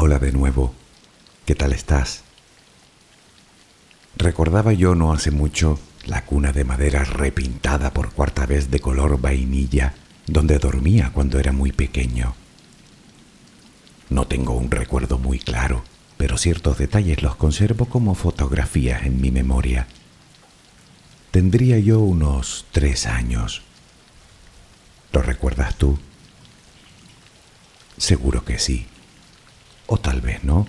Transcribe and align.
Hola 0.00 0.20
de 0.20 0.30
nuevo. 0.30 0.72
¿Qué 1.44 1.56
tal 1.56 1.72
estás? 1.72 2.22
Recordaba 4.16 4.72
yo 4.72 4.94
no 4.94 5.12
hace 5.12 5.32
mucho 5.32 5.80
la 6.06 6.24
cuna 6.24 6.52
de 6.52 6.62
madera 6.62 7.02
repintada 7.02 7.92
por 7.92 8.12
cuarta 8.12 8.46
vez 8.46 8.70
de 8.70 8.78
color 8.78 9.20
vainilla 9.20 9.94
donde 10.28 10.60
dormía 10.60 11.10
cuando 11.12 11.40
era 11.40 11.50
muy 11.50 11.72
pequeño. 11.72 12.36
No 14.08 14.28
tengo 14.28 14.52
un 14.52 14.70
recuerdo 14.70 15.18
muy 15.18 15.40
claro, 15.40 15.82
pero 16.16 16.38
ciertos 16.38 16.78
detalles 16.78 17.20
los 17.24 17.34
conservo 17.34 17.86
como 17.86 18.14
fotografías 18.14 19.02
en 19.02 19.20
mi 19.20 19.32
memoria. 19.32 19.88
Tendría 21.32 21.80
yo 21.80 21.98
unos 21.98 22.66
tres 22.70 23.04
años. 23.06 23.62
¿Lo 25.12 25.22
recuerdas 25.22 25.74
tú? 25.74 25.98
Seguro 27.96 28.44
que 28.44 28.60
sí. 28.60 28.86
O 29.88 29.98
tal 29.98 30.20
vez 30.20 30.44
no. 30.44 30.68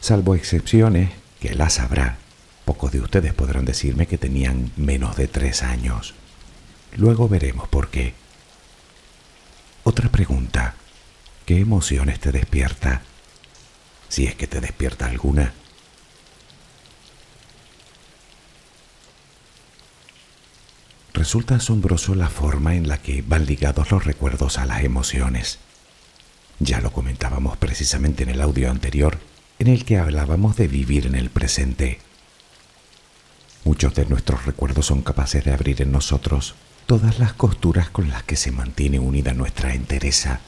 Salvo 0.00 0.34
excepciones, 0.34 1.10
que 1.40 1.54
las 1.54 1.78
habrá, 1.78 2.16
pocos 2.64 2.90
de 2.90 3.00
ustedes 3.00 3.34
podrán 3.34 3.66
decirme 3.66 4.06
que 4.06 4.18
tenían 4.18 4.72
menos 4.76 5.14
de 5.16 5.28
tres 5.28 5.62
años. 5.62 6.14
Luego 6.96 7.28
veremos 7.28 7.68
por 7.68 7.90
qué. 7.90 8.14
Otra 9.84 10.08
pregunta. 10.08 10.74
¿Qué 11.44 11.60
emociones 11.60 12.18
te 12.18 12.32
despierta? 12.32 13.02
Si 14.08 14.26
es 14.26 14.34
que 14.34 14.46
te 14.46 14.60
despierta 14.60 15.06
alguna. 15.06 15.52
Resulta 21.12 21.56
asombroso 21.56 22.14
la 22.14 22.30
forma 22.30 22.74
en 22.74 22.88
la 22.88 22.98
que 22.98 23.22
van 23.22 23.46
ligados 23.46 23.90
los 23.90 24.04
recuerdos 24.04 24.58
a 24.58 24.66
las 24.66 24.82
emociones. 24.82 25.58
Ya 26.58 26.80
lo 26.80 26.92
comentábamos 26.92 27.56
precisamente 27.56 28.22
en 28.22 28.30
el 28.30 28.40
audio 28.40 28.70
anterior, 28.70 29.18
en 29.58 29.68
el 29.68 29.84
que 29.84 29.98
hablábamos 29.98 30.56
de 30.56 30.68
vivir 30.68 31.06
en 31.06 31.14
el 31.14 31.30
presente. 31.30 31.98
Muchos 33.64 33.94
de 33.94 34.06
nuestros 34.06 34.46
recuerdos 34.46 34.86
son 34.86 35.02
capaces 35.02 35.44
de 35.44 35.52
abrir 35.52 35.82
en 35.82 35.92
nosotros 35.92 36.54
todas 36.86 37.18
las 37.18 37.32
costuras 37.32 37.90
con 37.90 38.08
las 38.08 38.22
que 38.22 38.36
se 38.36 38.52
mantiene 38.52 38.98
unida 38.98 39.34
nuestra 39.34 39.74
entereza 39.74 40.40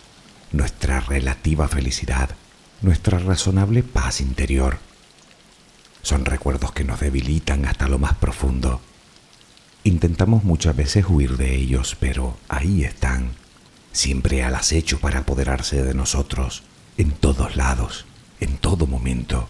nuestra 0.53 1.01
relativa 1.01 1.69
felicidad, 1.69 2.31
nuestra 2.81 3.19
razonable 3.19 3.83
paz 3.83 4.21
interior. 4.21 4.79
Son 6.03 6.25
recuerdos 6.25 6.73
que 6.73 6.85
nos 6.85 7.01
debilitan 7.01 7.67
hasta 7.67 7.89
lo 7.89 7.99
más 7.99 8.15
profundo. 8.15 8.81
Intentamos 9.85 10.45
muchas 10.45 10.75
veces 10.77 11.05
huir 11.09 11.37
de 11.37 11.55
ellos, 11.55 11.97
pero 11.99 12.37
ahí 12.49 12.85
están, 12.85 13.33
siempre 13.93 14.43
al 14.43 14.55
acecho 14.55 15.01
para 15.01 15.21
apoderarse 15.21 15.83
de 15.83 15.95
nosotros, 15.95 16.63
en 16.97 17.13
todos 17.13 17.57
lados, 17.57 18.07
en 18.41 18.57
todo 18.59 18.87
momento. 18.87 19.49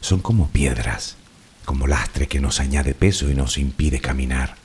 Son 0.00 0.20
como 0.20 0.48
piedras, 0.48 1.16
como 1.64 1.86
lastre 1.86 2.28
que 2.28 2.40
nos 2.40 2.60
añade 2.60 2.94
peso 2.94 3.30
y 3.30 3.34
nos 3.34 3.58
impide 3.58 4.00
caminar. 4.00 4.56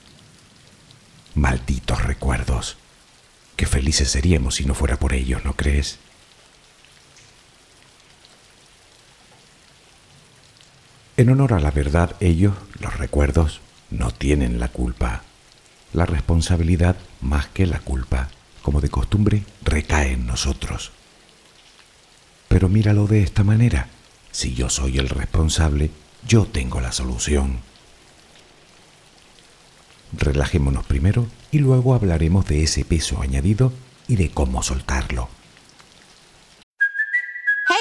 Malditos 1.34 2.02
recuerdos 2.02 2.76
Qué 3.56 3.66
felices 3.66 4.10
seríamos 4.10 4.56
si 4.56 4.64
no 4.64 4.74
fuera 4.74 4.98
por 4.98 5.12
ellos, 5.12 5.44
¿no 5.44 5.54
crees? 5.54 5.98
En 11.16 11.30
honor 11.30 11.52
a 11.52 11.60
la 11.60 11.70
verdad, 11.70 12.16
ellos, 12.20 12.54
los 12.80 12.96
recuerdos, 12.96 13.60
no 13.90 14.10
tienen 14.10 14.58
la 14.58 14.68
culpa. 14.68 15.22
La 15.92 16.06
responsabilidad, 16.06 16.96
más 17.20 17.48
que 17.48 17.66
la 17.66 17.80
culpa, 17.80 18.28
como 18.62 18.80
de 18.80 18.88
costumbre, 18.88 19.44
recae 19.62 20.12
en 20.12 20.26
nosotros. 20.26 20.92
Pero 22.48 22.68
míralo 22.68 23.06
de 23.06 23.22
esta 23.22 23.44
manera. 23.44 23.88
Si 24.30 24.54
yo 24.54 24.70
soy 24.70 24.98
el 24.98 25.08
responsable, 25.08 25.90
yo 26.26 26.46
tengo 26.46 26.80
la 26.80 26.92
solución. 26.92 27.58
Relajémonos 30.16 30.84
primero 30.84 31.26
y 31.50 31.58
luego 31.58 31.94
hablaremos 31.94 32.46
de 32.46 32.62
ese 32.62 32.84
peso 32.84 33.20
añadido 33.20 33.72
y 34.08 34.16
de 34.16 34.30
cómo 34.30 34.62
soltarlo. 34.62 35.28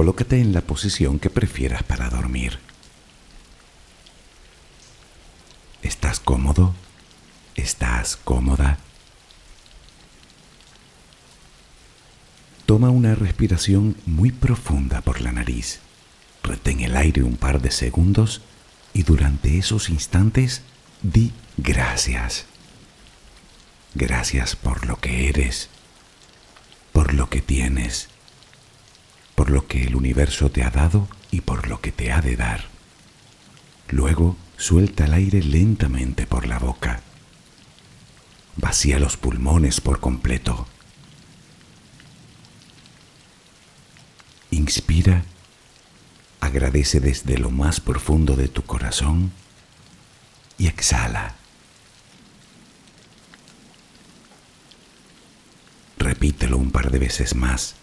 Colócate 0.00 0.40
en 0.40 0.54
la 0.54 0.62
posición 0.62 1.18
que 1.18 1.28
prefieras 1.28 1.82
para 1.82 2.08
dormir. 2.08 2.58
¿Estás 5.82 6.18
cómodo? 6.18 6.74
¿Estás 7.54 8.16
cómoda? 8.16 8.78
Toma 12.64 12.88
una 12.88 13.14
respiración 13.14 13.94
muy 14.06 14.32
profunda 14.32 15.02
por 15.02 15.20
la 15.20 15.32
nariz. 15.32 15.80
Retén 16.42 16.80
el 16.80 16.96
aire 16.96 17.22
un 17.22 17.36
par 17.36 17.60
de 17.60 17.70
segundos 17.70 18.40
y 18.94 19.02
durante 19.02 19.58
esos 19.58 19.90
instantes 19.90 20.62
di 21.02 21.34
gracias. 21.58 22.46
Gracias 23.94 24.56
por 24.56 24.86
lo 24.86 24.96
que 24.96 25.28
eres, 25.28 25.68
por 26.94 27.12
lo 27.12 27.28
que 27.28 27.42
tienes, 27.42 28.08
por 29.40 29.48
lo 29.48 29.66
que 29.66 29.84
el 29.84 29.96
universo 29.96 30.50
te 30.50 30.62
ha 30.62 30.68
dado 30.68 31.08
y 31.30 31.40
por 31.40 31.66
lo 31.66 31.80
que 31.80 31.92
te 31.92 32.12
ha 32.12 32.20
de 32.20 32.36
dar. 32.36 32.64
Luego 33.88 34.36
suelta 34.58 35.06
el 35.06 35.14
aire 35.14 35.42
lentamente 35.42 36.26
por 36.26 36.46
la 36.46 36.58
boca. 36.58 37.00
Vacía 38.56 38.98
los 38.98 39.16
pulmones 39.16 39.80
por 39.80 39.98
completo. 39.98 40.68
Inspira 44.50 45.24
Agradece 46.42 47.00
desde 47.00 47.38
lo 47.38 47.50
más 47.50 47.80
profundo 47.80 48.36
de 48.36 48.48
tu 48.48 48.64
corazón 48.64 49.32
y 50.58 50.66
exhala. 50.66 51.34
Repítelo 55.96 56.58
un 56.58 56.70
par 56.70 56.90
de 56.90 56.98
veces 56.98 57.34
más. 57.34 57.79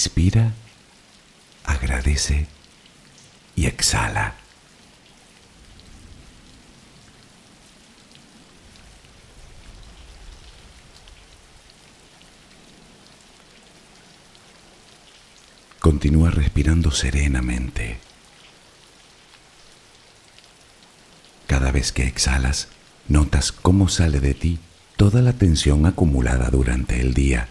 Inspira, 0.00 0.54
agradece 1.66 2.46
y 3.54 3.66
exhala. 3.66 4.34
Continúa 15.80 16.30
respirando 16.30 16.90
serenamente. 16.92 17.98
Cada 21.46 21.70
vez 21.72 21.92
que 21.92 22.04
exhalas, 22.04 22.68
notas 23.06 23.52
cómo 23.52 23.90
sale 23.90 24.20
de 24.20 24.32
ti 24.32 24.60
toda 24.96 25.20
la 25.20 25.34
tensión 25.34 25.84
acumulada 25.84 26.48
durante 26.48 27.02
el 27.02 27.12
día. 27.12 27.50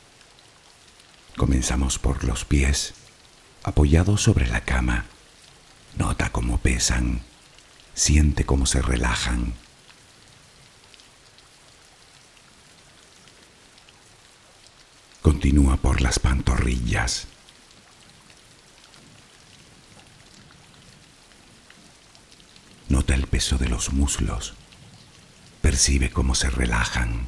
Comenzamos 1.37 1.99
por 1.99 2.23
los 2.23 2.45
pies, 2.45 2.93
apoyados 3.63 4.21
sobre 4.21 4.47
la 4.47 4.61
cama. 4.61 5.05
Nota 5.97 6.31
cómo 6.31 6.57
pesan, 6.59 7.21
Siente 7.93 8.45
cómo 8.45 8.65
se 8.65 8.81
relajan. 8.81 9.53
Continúa 15.21 15.77
por 15.77 16.01
las 16.01 16.19
pantorrillas. 16.19 17.27
Nota 22.89 23.13
el 23.13 23.27
peso 23.27 23.57
de 23.57 23.69
los 23.69 23.93
muslos. 23.93 24.53
Percibe 25.61 26.09
cómo 26.09 26.33
se 26.33 26.49
relajan. 26.49 27.27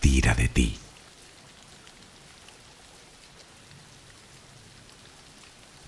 tira 0.00 0.34
de 0.34 0.48
ti. 0.48 0.78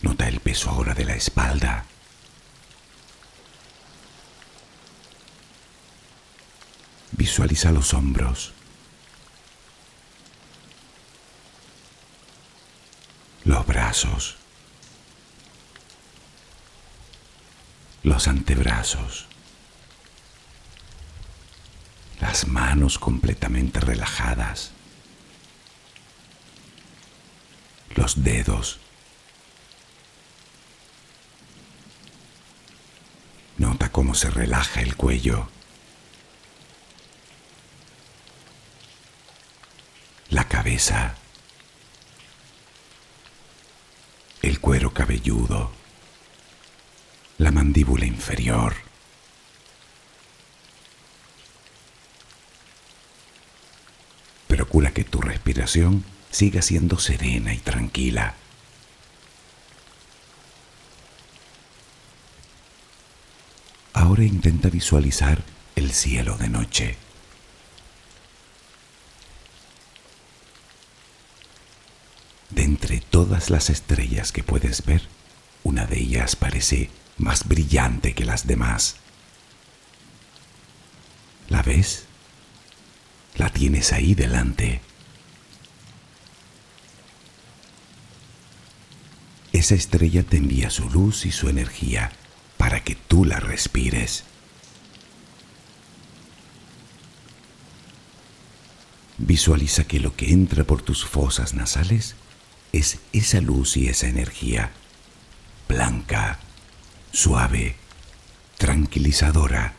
Nota 0.02 0.28
el 0.28 0.40
peso 0.40 0.70
ahora 0.70 0.94
de 0.94 1.04
la 1.04 1.14
espalda. 1.14 1.84
Visualiza 7.12 7.72
los 7.72 7.94
hombros. 7.94 8.52
Los 13.44 13.66
brazos. 13.66 14.36
Los 18.04 18.28
antebrazos. 18.28 19.26
Las 22.28 22.46
manos 22.46 22.98
completamente 22.98 23.80
relajadas. 23.80 24.72
Los 27.96 28.22
dedos. 28.22 28.80
Nota 33.56 33.90
cómo 33.90 34.14
se 34.14 34.28
relaja 34.28 34.82
el 34.82 34.94
cuello. 34.94 35.48
la 40.30 40.46
cabeza, 40.46 41.14
el 44.42 44.60
cuero 44.60 44.92
cabelludo, 44.92 45.72
la 47.38 47.50
mandíbula 47.50 48.04
inferior. 48.04 48.74
Que 54.78 55.04
tu 55.04 55.20
respiración 55.20 56.04
siga 56.30 56.62
siendo 56.62 56.98
serena 56.98 57.52
y 57.52 57.58
tranquila. 57.58 58.34
Ahora 63.92 64.24
intenta 64.24 64.70
visualizar 64.70 65.44
el 65.76 65.92
cielo 65.92 66.36
de 66.36 66.48
noche. 66.48 66.96
De 72.50 72.62
entre 72.62 73.00
todas 73.00 73.50
las 73.50 73.70
estrellas 73.70 74.32
que 74.32 74.42
puedes 74.42 74.84
ver, 74.84 75.02
una 75.62 75.86
de 75.86 75.98
ellas 76.00 76.34
parece 76.34 76.90
más 77.18 77.46
brillante 77.46 78.14
que 78.14 78.24
las 78.24 78.48
demás. 78.48 78.96
¿La 81.48 81.62
ves? 81.62 82.07
La 83.38 83.50
tienes 83.50 83.92
ahí 83.92 84.14
delante. 84.14 84.80
Esa 89.52 89.74
estrella 89.74 90.22
te 90.22 90.36
envía 90.36 90.70
su 90.70 90.90
luz 90.90 91.24
y 91.24 91.32
su 91.32 91.48
energía 91.48 92.12
para 92.56 92.82
que 92.82 92.96
tú 92.96 93.24
la 93.24 93.40
respires. 93.40 94.24
Visualiza 99.18 99.84
que 99.84 100.00
lo 100.00 100.14
que 100.14 100.32
entra 100.32 100.64
por 100.64 100.82
tus 100.82 101.04
fosas 101.04 101.54
nasales 101.54 102.14
es 102.72 102.98
esa 103.12 103.40
luz 103.40 103.76
y 103.76 103.88
esa 103.88 104.06
energía, 104.08 104.70
blanca, 105.68 106.38
suave, 107.12 107.76
tranquilizadora. 108.58 109.74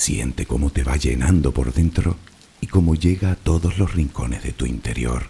Siente 0.00 0.46
cómo 0.46 0.70
te 0.70 0.82
va 0.82 0.96
llenando 0.96 1.52
por 1.52 1.74
dentro 1.74 2.16
y 2.62 2.68
cómo 2.68 2.94
llega 2.94 3.32
a 3.32 3.36
todos 3.36 3.76
los 3.76 3.92
rincones 3.92 4.42
de 4.42 4.52
tu 4.52 4.64
interior. 4.64 5.28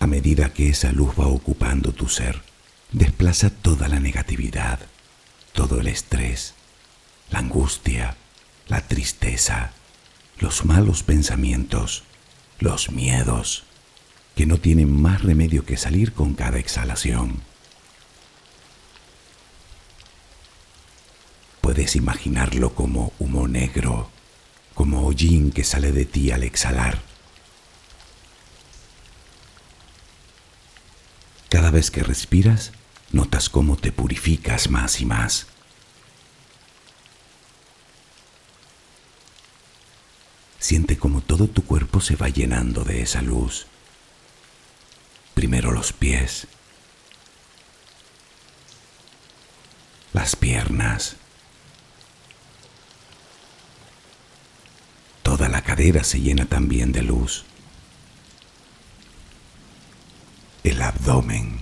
A 0.00 0.08
medida 0.08 0.52
que 0.52 0.70
esa 0.70 0.90
luz 0.90 1.14
va 1.16 1.28
ocupando 1.28 1.92
tu 1.92 2.08
ser, 2.08 2.42
desplaza 2.90 3.48
toda 3.48 3.86
la 3.86 4.00
negatividad, 4.00 4.80
todo 5.52 5.78
el 5.78 5.86
estrés, 5.86 6.54
la 7.30 7.38
angustia, 7.38 8.16
la 8.66 8.80
tristeza, 8.88 9.70
los 10.40 10.64
malos 10.64 11.04
pensamientos, 11.04 12.02
los 12.58 12.90
miedos, 12.90 13.62
que 14.34 14.46
no 14.46 14.58
tienen 14.58 14.90
más 15.00 15.22
remedio 15.22 15.64
que 15.64 15.76
salir 15.76 16.12
con 16.12 16.34
cada 16.34 16.58
exhalación. 16.58 17.53
Puedes 21.64 21.96
imaginarlo 21.96 22.74
como 22.74 23.14
humo 23.18 23.48
negro, 23.48 24.10
como 24.74 25.06
hollín 25.06 25.50
que 25.50 25.64
sale 25.64 25.92
de 25.92 26.04
ti 26.04 26.30
al 26.30 26.42
exhalar. 26.42 27.00
Cada 31.48 31.70
vez 31.70 31.90
que 31.90 32.02
respiras, 32.02 32.72
notas 33.12 33.48
cómo 33.48 33.78
te 33.78 33.92
purificas 33.92 34.68
más 34.68 35.00
y 35.00 35.06
más. 35.06 35.46
Siente 40.58 40.98
como 40.98 41.22
todo 41.22 41.48
tu 41.48 41.64
cuerpo 41.64 42.02
se 42.02 42.16
va 42.16 42.28
llenando 42.28 42.84
de 42.84 43.00
esa 43.00 43.22
luz. 43.22 43.68
Primero 45.32 45.72
los 45.72 45.94
pies, 45.94 46.46
las 50.12 50.36
piernas, 50.36 51.16
la 55.48 55.62
cadera 55.62 56.04
se 56.04 56.20
llena 56.20 56.46
también 56.46 56.92
de 56.92 57.02
luz, 57.02 57.44
el 60.62 60.80
abdomen, 60.80 61.60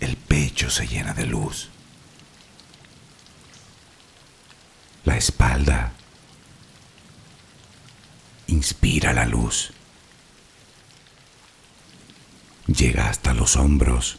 el 0.00 0.16
pecho 0.16 0.70
se 0.70 0.86
llena 0.86 1.14
de 1.14 1.26
luz. 1.26 1.70
la 5.04 5.16
espalda. 5.16 5.92
Inspira 8.46 9.12
la 9.12 9.26
luz. 9.26 9.72
Llega 12.66 13.08
hasta 13.08 13.34
los 13.34 13.56
hombros. 13.56 14.16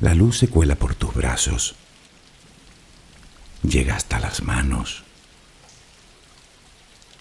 La 0.00 0.14
luz 0.14 0.38
se 0.38 0.48
cuela 0.48 0.74
por 0.74 0.94
tus 0.94 1.14
brazos. 1.14 1.76
Llega 3.66 3.96
hasta 3.96 4.20
las 4.20 4.42
manos, 4.42 5.04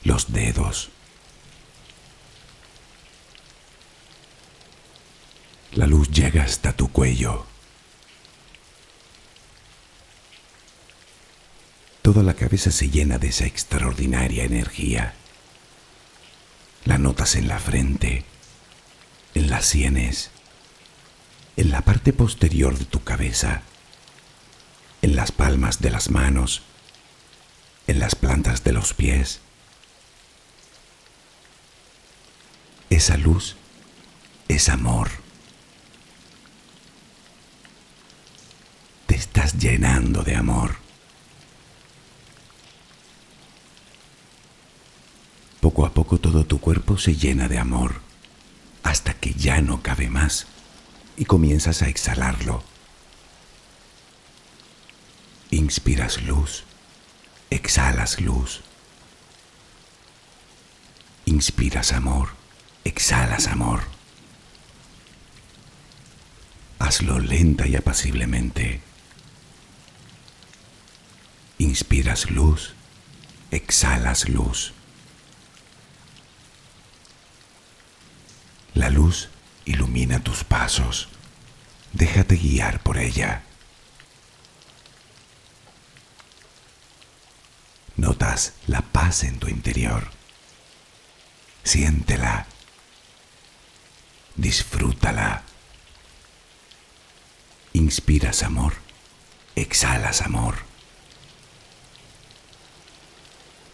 los 0.03 0.33
dedos. 0.33 0.89
La 5.71 5.87
luz 5.87 6.11
llega 6.11 6.43
hasta 6.43 6.73
tu 6.73 6.91
cuello. 6.91 7.45
Toda 12.01 12.21
la 12.23 12.33
cabeza 12.33 12.71
se 12.71 12.89
llena 12.89 13.17
de 13.17 13.29
esa 13.29 13.45
extraordinaria 13.45 14.43
energía. 14.43 15.13
La 16.83 16.97
notas 16.97 17.35
en 17.35 17.47
la 17.47 17.59
frente, 17.59 18.25
en 19.33 19.49
las 19.49 19.65
sienes, 19.65 20.29
en 21.55 21.71
la 21.71 21.81
parte 21.81 22.11
posterior 22.11 22.77
de 22.77 22.83
tu 22.83 23.01
cabeza, 23.01 23.63
en 25.03 25.17
las 25.17 25.33
palmas 25.33 25.81
de 25.81 25.91
las 25.91 26.09
manos, 26.09 26.61
en 27.87 27.99
las 27.99 28.15
plantas 28.15 28.63
de 28.63 28.71
los 28.71 28.93
pies. 28.93 29.41
Esa 32.89 33.17
luz 33.17 33.57
es 34.47 34.69
amor. 34.69 35.09
Te 39.05 39.15
estás 39.15 39.57
llenando 39.59 40.23
de 40.23 40.37
amor. 40.37 40.77
Poco 45.59 45.85
a 45.85 45.93
poco 45.93 46.17
todo 46.17 46.45
tu 46.45 46.61
cuerpo 46.61 46.97
se 46.97 47.17
llena 47.17 47.49
de 47.49 47.59
amor, 47.59 47.99
hasta 48.83 49.13
que 49.13 49.33
ya 49.33 49.61
no 49.61 49.81
cabe 49.81 50.09
más 50.09 50.47
y 51.17 51.25
comienzas 51.25 51.81
a 51.81 51.89
exhalarlo. 51.89 52.72
Inspiras 55.53 56.19
luz, 56.23 56.63
exhalas 57.51 58.19
luz. 58.19 58.61
Inspiras 61.25 61.93
amor, 61.93 62.29
exhalas 62.83 63.45
amor. 63.45 63.83
Hazlo 66.79 67.19
lenta 67.19 67.67
y 67.67 67.75
apaciblemente. 67.75 68.81
Inspiras 71.59 72.31
luz, 72.31 72.73
exhalas 73.51 74.29
luz. 74.29 74.73
La 78.73 78.89
luz 78.89 79.29
ilumina 79.65 80.19
tus 80.19 80.43
pasos. 80.43 81.09
Déjate 81.91 82.37
guiar 82.37 82.81
por 82.81 82.97
ella. 82.97 83.43
Notas 87.95 88.53
la 88.67 88.81
paz 88.81 89.23
en 89.23 89.39
tu 89.39 89.47
interior. 89.47 90.09
Siéntela. 91.63 92.47
Disfrútala. 94.35 95.43
Inspiras 97.73 98.43
amor. 98.43 98.73
Exhalas 99.55 100.21
amor. 100.21 100.55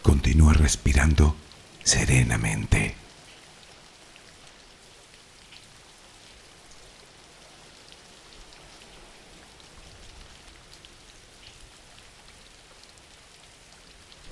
Continúa 0.02 0.52
respirando 0.52 1.36
serenamente. 1.82 2.99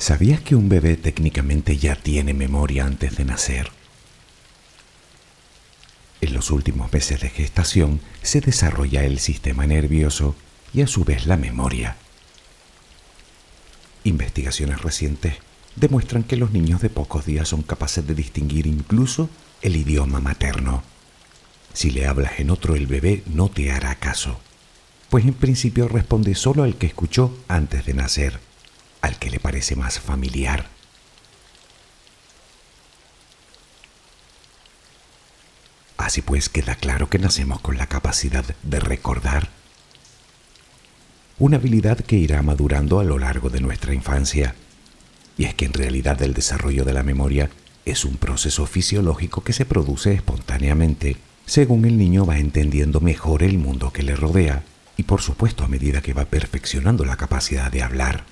¿Sabías 0.08 0.40
que 0.40 0.56
un 0.56 0.70
bebé 0.70 0.96
técnicamente 0.96 1.76
ya 1.76 1.94
tiene 1.94 2.32
memoria 2.32 2.86
antes 2.86 3.18
de 3.18 3.26
nacer? 3.26 3.70
En 6.22 6.32
los 6.32 6.50
últimos 6.50 6.90
meses 6.90 7.20
de 7.20 7.28
gestación 7.28 8.00
se 8.22 8.40
desarrolla 8.40 9.04
el 9.04 9.18
sistema 9.18 9.66
nervioso 9.66 10.34
y 10.72 10.80
a 10.80 10.86
su 10.86 11.04
vez 11.04 11.26
la 11.26 11.36
memoria. 11.36 11.98
Investigaciones 14.02 14.80
recientes 14.80 15.34
demuestran 15.76 16.22
que 16.22 16.38
los 16.38 16.52
niños 16.52 16.80
de 16.80 16.88
pocos 16.88 17.26
días 17.26 17.46
son 17.46 17.60
capaces 17.60 18.06
de 18.06 18.14
distinguir 18.14 18.66
incluso 18.66 19.28
el 19.60 19.76
idioma 19.76 20.20
materno. 20.20 20.84
Si 21.74 21.90
le 21.90 22.06
hablas 22.06 22.40
en 22.40 22.48
otro 22.48 22.76
el 22.76 22.86
bebé 22.86 23.24
no 23.26 23.50
te 23.50 23.72
hará 23.72 23.94
caso, 23.96 24.40
pues 25.10 25.26
en 25.26 25.34
principio 25.34 25.86
responde 25.86 26.34
solo 26.34 26.62
al 26.62 26.76
que 26.76 26.86
escuchó 26.86 27.36
antes 27.46 27.84
de 27.84 27.92
nacer 27.92 28.47
al 29.00 29.18
que 29.18 29.30
le 29.30 29.40
parece 29.40 29.76
más 29.76 29.98
familiar. 30.00 30.66
Así 35.96 36.22
pues 36.22 36.48
queda 36.48 36.74
claro 36.74 37.10
que 37.10 37.18
nacemos 37.18 37.60
con 37.60 37.76
la 37.76 37.86
capacidad 37.86 38.44
de 38.62 38.80
recordar, 38.80 39.48
una 41.38 41.56
habilidad 41.56 41.98
que 41.98 42.16
irá 42.16 42.42
madurando 42.42 42.98
a 42.98 43.04
lo 43.04 43.18
largo 43.18 43.50
de 43.50 43.60
nuestra 43.60 43.94
infancia. 43.94 44.54
Y 45.36 45.44
es 45.44 45.54
que 45.54 45.66
en 45.66 45.72
realidad 45.72 46.20
el 46.22 46.34
desarrollo 46.34 46.84
de 46.84 46.92
la 46.92 47.02
memoria 47.02 47.50
es 47.84 48.04
un 48.04 48.16
proceso 48.16 48.66
fisiológico 48.66 49.44
que 49.44 49.52
se 49.52 49.64
produce 49.64 50.14
espontáneamente 50.14 51.16
según 51.48 51.86
el 51.86 51.96
niño 51.96 52.26
va 52.26 52.38
entendiendo 52.38 53.00
mejor 53.00 53.42
el 53.42 53.56
mundo 53.56 53.90
que 53.90 54.02
le 54.02 54.14
rodea 54.14 54.64
y 54.98 55.04
por 55.04 55.22
supuesto 55.22 55.64
a 55.64 55.68
medida 55.68 56.02
que 56.02 56.12
va 56.12 56.26
perfeccionando 56.26 57.06
la 57.06 57.16
capacidad 57.16 57.72
de 57.72 57.82
hablar. 57.82 58.24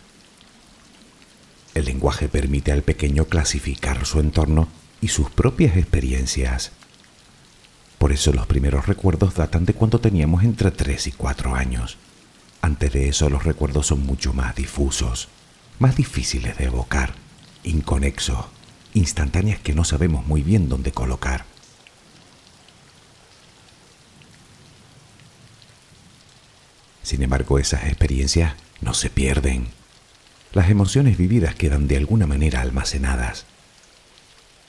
El 1.76 1.84
lenguaje 1.84 2.30
permite 2.30 2.72
al 2.72 2.80
pequeño 2.80 3.26
clasificar 3.26 4.06
su 4.06 4.18
entorno 4.18 4.66
y 5.02 5.08
sus 5.08 5.28
propias 5.28 5.76
experiencias. 5.76 6.72
Por 7.98 8.12
eso 8.12 8.32
los 8.32 8.46
primeros 8.46 8.86
recuerdos 8.86 9.34
datan 9.34 9.66
de 9.66 9.74
cuando 9.74 10.00
teníamos 10.00 10.42
entre 10.42 10.70
3 10.70 11.08
y 11.08 11.12
4 11.12 11.54
años. 11.54 11.98
Antes 12.62 12.94
de 12.94 13.10
eso 13.10 13.28
los 13.28 13.44
recuerdos 13.44 13.88
son 13.88 14.06
mucho 14.06 14.32
más 14.32 14.56
difusos, 14.56 15.28
más 15.78 15.96
difíciles 15.96 16.56
de 16.56 16.64
evocar, 16.64 17.12
inconexos, 17.62 18.46
instantáneas 18.94 19.60
que 19.60 19.74
no 19.74 19.84
sabemos 19.84 20.26
muy 20.26 20.40
bien 20.42 20.70
dónde 20.70 20.92
colocar. 20.92 21.44
Sin 27.02 27.22
embargo, 27.22 27.58
esas 27.58 27.84
experiencias 27.84 28.54
no 28.80 28.94
se 28.94 29.10
pierden 29.10 29.68
las 30.52 30.70
emociones 30.70 31.18
vividas 31.18 31.54
quedan 31.54 31.88
de 31.88 31.96
alguna 31.96 32.26
manera 32.26 32.60
almacenadas. 32.60 33.44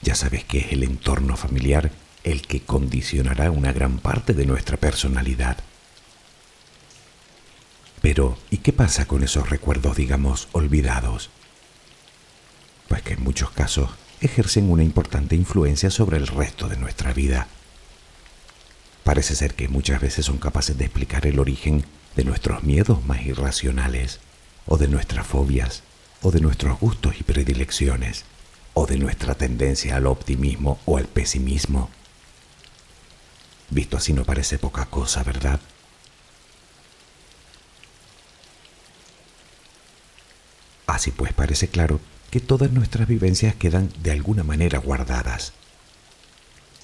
Ya 0.02 0.14
sabes 0.14 0.44
que 0.44 0.58
es 0.58 0.72
el 0.72 0.82
entorno 0.82 1.36
familiar 1.36 1.90
el 2.24 2.42
que 2.42 2.60
condicionará 2.60 3.50
una 3.50 3.72
gran 3.72 3.98
parte 3.98 4.34
de 4.34 4.46
nuestra 4.46 4.76
personalidad. 4.76 5.58
Pero, 8.02 8.38
¿y 8.50 8.58
qué 8.58 8.72
pasa 8.72 9.06
con 9.06 9.24
esos 9.24 9.50
recuerdos, 9.50 9.96
digamos, 9.96 10.48
olvidados? 10.52 11.30
Pues 12.88 13.02
que 13.02 13.14
en 13.14 13.22
muchos 13.22 13.50
casos 13.50 13.90
ejercen 14.20 14.70
una 14.70 14.84
importante 14.84 15.36
influencia 15.36 15.90
sobre 15.90 16.16
el 16.16 16.26
resto 16.26 16.68
de 16.68 16.76
nuestra 16.76 17.12
vida. 17.12 17.48
Parece 19.04 19.34
ser 19.34 19.54
que 19.54 19.68
muchas 19.68 20.00
veces 20.00 20.26
son 20.26 20.38
capaces 20.38 20.76
de 20.76 20.84
explicar 20.84 21.26
el 21.26 21.38
origen 21.38 21.84
de 22.14 22.24
nuestros 22.24 22.62
miedos 22.62 23.04
más 23.04 23.22
irracionales 23.24 24.20
o 24.68 24.76
de 24.76 24.86
nuestras 24.86 25.26
fobias, 25.26 25.82
o 26.22 26.30
de 26.30 26.40
nuestros 26.40 26.78
gustos 26.78 27.14
y 27.18 27.22
predilecciones, 27.22 28.24
o 28.74 28.86
de 28.86 28.98
nuestra 28.98 29.34
tendencia 29.34 29.96
al 29.96 30.06
optimismo 30.06 30.78
o 30.84 30.98
al 30.98 31.06
pesimismo. 31.06 31.90
Visto 33.70 33.96
así 33.96 34.12
no 34.12 34.24
parece 34.24 34.58
poca 34.58 34.86
cosa, 34.86 35.22
¿verdad? 35.24 35.60
Así 40.86 41.10
pues 41.10 41.32
parece 41.32 41.68
claro 41.68 42.00
que 42.30 42.40
todas 42.40 42.70
nuestras 42.70 43.08
vivencias 43.08 43.54
quedan 43.54 43.90
de 44.02 44.10
alguna 44.10 44.44
manera 44.44 44.78
guardadas. 44.78 45.52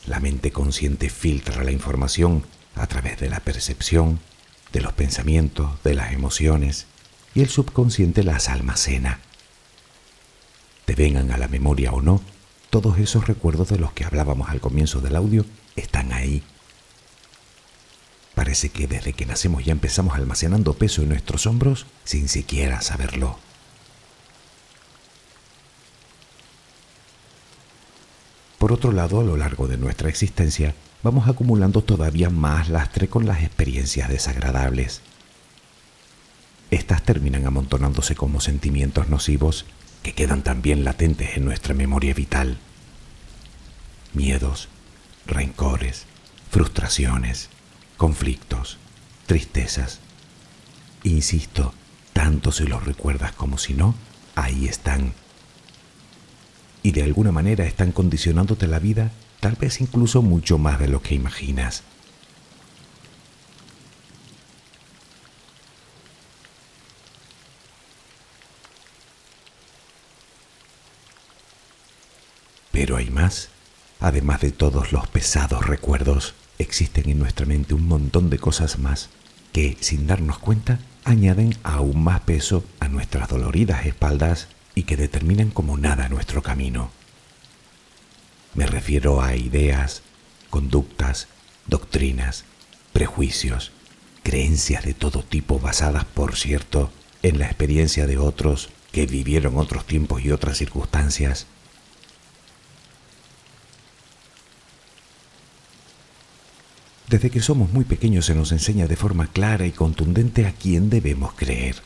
La 0.06 0.20
mente 0.20 0.52
consciente 0.52 1.10
filtra 1.10 1.64
la 1.64 1.70
información 1.70 2.44
a 2.74 2.86
través 2.86 3.18
de 3.18 3.28
la 3.28 3.40
percepción, 3.40 4.20
de 4.72 4.80
los 4.80 4.92
pensamientos, 4.92 5.82
de 5.82 5.94
las 5.94 6.12
emociones, 6.12 6.86
y 7.34 7.42
el 7.42 7.48
subconsciente 7.48 8.22
las 8.22 8.48
almacena. 8.48 9.18
Te 10.84 10.94
vengan 10.94 11.30
a 11.32 11.38
la 11.38 11.48
memoria 11.48 11.92
o 11.92 12.00
no, 12.00 12.20
todos 12.70 12.98
esos 12.98 13.26
recuerdos 13.26 13.68
de 13.68 13.78
los 13.78 13.92
que 13.92 14.04
hablábamos 14.04 14.50
al 14.50 14.60
comienzo 14.60 15.00
del 15.00 15.16
audio 15.16 15.44
están 15.76 16.12
ahí. 16.12 16.42
Parece 18.34 18.68
que 18.68 18.86
desde 18.86 19.12
que 19.12 19.26
nacemos 19.26 19.64
ya 19.64 19.72
empezamos 19.72 20.14
almacenando 20.14 20.74
peso 20.74 21.02
en 21.02 21.08
nuestros 21.08 21.46
hombros 21.46 21.86
sin 22.04 22.28
siquiera 22.28 22.80
saberlo. 22.80 23.38
Por 28.58 28.72
otro 28.72 28.92
lado, 28.92 29.20
a 29.20 29.24
lo 29.24 29.36
largo 29.36 29.68
de 29.68 29.76
nuestra 29.76 30.08
existencia, 30.08 30.74
vamos 31.02 31.28
acumulando 31.28 31.82
todavía 31.82 32.30
más 32.30 32.68
lastre 32.68 33.08
con 33.08 33.26
las 33.26 33.42
experiencias 33.42 34.08
desagradables 34.08 35.02
estas 36.74 37.02
terminan 37.02 37.46
amontonándose 37.46 38.14
como 38.14 38.40
sentimientos 38.40 39.08
nocivos 39.08 39.66
que 40.02 40.12
quedan 40.12 40.42
también 40.42 40.84
latentes 40.84 41.36
en 41.36 41.44
nuestra 41.44 41.74
memoria 41.74 42.14
vital. 42.14 42.58
Miedos, 44.12 44.68
rencores, 45.26 46.06
frustraciones, 46.50 47.48
conflictos, 47.96 48.78
tristezas. 49.26 50.00
Insisto, 51.02 51.74
tanto 52.12 52.52
si 52.52 52.64
los 52.64 52.84
recuerdas 52.84 53.32
como 53.32 53.58
si 53.58 53.74
no, 53.74 53.94
ahí 54.34 54.66
están. 54.66 55.14
Y 56.82 56.92
de 56.92 57.02
alguna 57.02 57.32
manera 57.32 57.64
están 57.64 57.92
condicionándote 57.92 58.66
la 58.66 58.78
vida, 58.78 59.10
tal 59.40 59.56
vez 59.56 59.80
incluso 59.80 60.22
mucho 60.22 60.58
más 60.58 60.78
de 60.78 60.88
lo 60.88 61.02
que 61.02 61.14
imaginas. 61.14 61.82
Hay 72.96 73.10
más. 73.10 73.48
Además 74.00 74.40
de 74.40 74.52
todos 74.52 74.92
los 74.92 75.06
pesados 75.08 75.66
recuerdos, 75.66 76.34
existen 76.58 77.08
en 77.08 77.18
nuestra 77.18 77.46
mente 77.46 77.74
un 77.74 77.88
montón 77.88 78.30
de 78.30 78.38
cosas 78.38 78.78
más 78.78 79.10
que, 79.52 79.76
sin 79.80 80.06
darnos 80.06 80.38
cuenta, 80.38 80.80
añaden 81.04 81.56
aún 81.62 82.02
más 82.02 82.20
peso 82.20 82.64
a 82.80 82.88
nuestras 82.88 83.28
doloridas 83.28 83.86
espaldas 83.86 84.48
y 84.74 84.82
que 84.82 84.96
determinan 84.96 85.50
como 85.50 85.78
nada 85.78 86.08
nuestro 86.08 86.42
camino. 86.42 86.90
Me 88.54 88.66
refiero 88.66 89.22
a 89.22 89.36
ideas, 89.36 90.02
conductas, 90.50 91.28
doctrinas, 91.66 92.44
prejuicios, 92.92 93.72
creencias 94.24 94.84
de 94.84 94.94
todo 94.94 95.22
tipo 95.22 95.60
basadas, 95.60 96.04
por 96.04 96.36
cierto, 96.36 96.90
en 97.22 97.38
la 97.38 97.46
experiencia 97.46 98.06
de 98.06 98.18
otros 98.18 98.70
que 98.90 99.06
vivieron 99.06 99.56
otros 99.56 99.86
tiempos 99.86 100.24
y 100.24 100.32
otras 100.32 100.58
circunstancias. 100.58 101.46
Desde 107.14 107.30
que 107.30 107.40
somos 107.40 107.72
muy 107.72 107.84
pequeños 107.84 108.26
se 108.26 108.34
nos 108.34 108.50
enseña 108.50 108.88
de 108.88 108.96
forma 108.96 109.28
clara 109.28 109.66
y 109.66 109.70
contundente 109.70 110.46
a 110.46 110.52
quién 110.52 110.90
debemos 110.90 111.32
creer. 111.34 111.76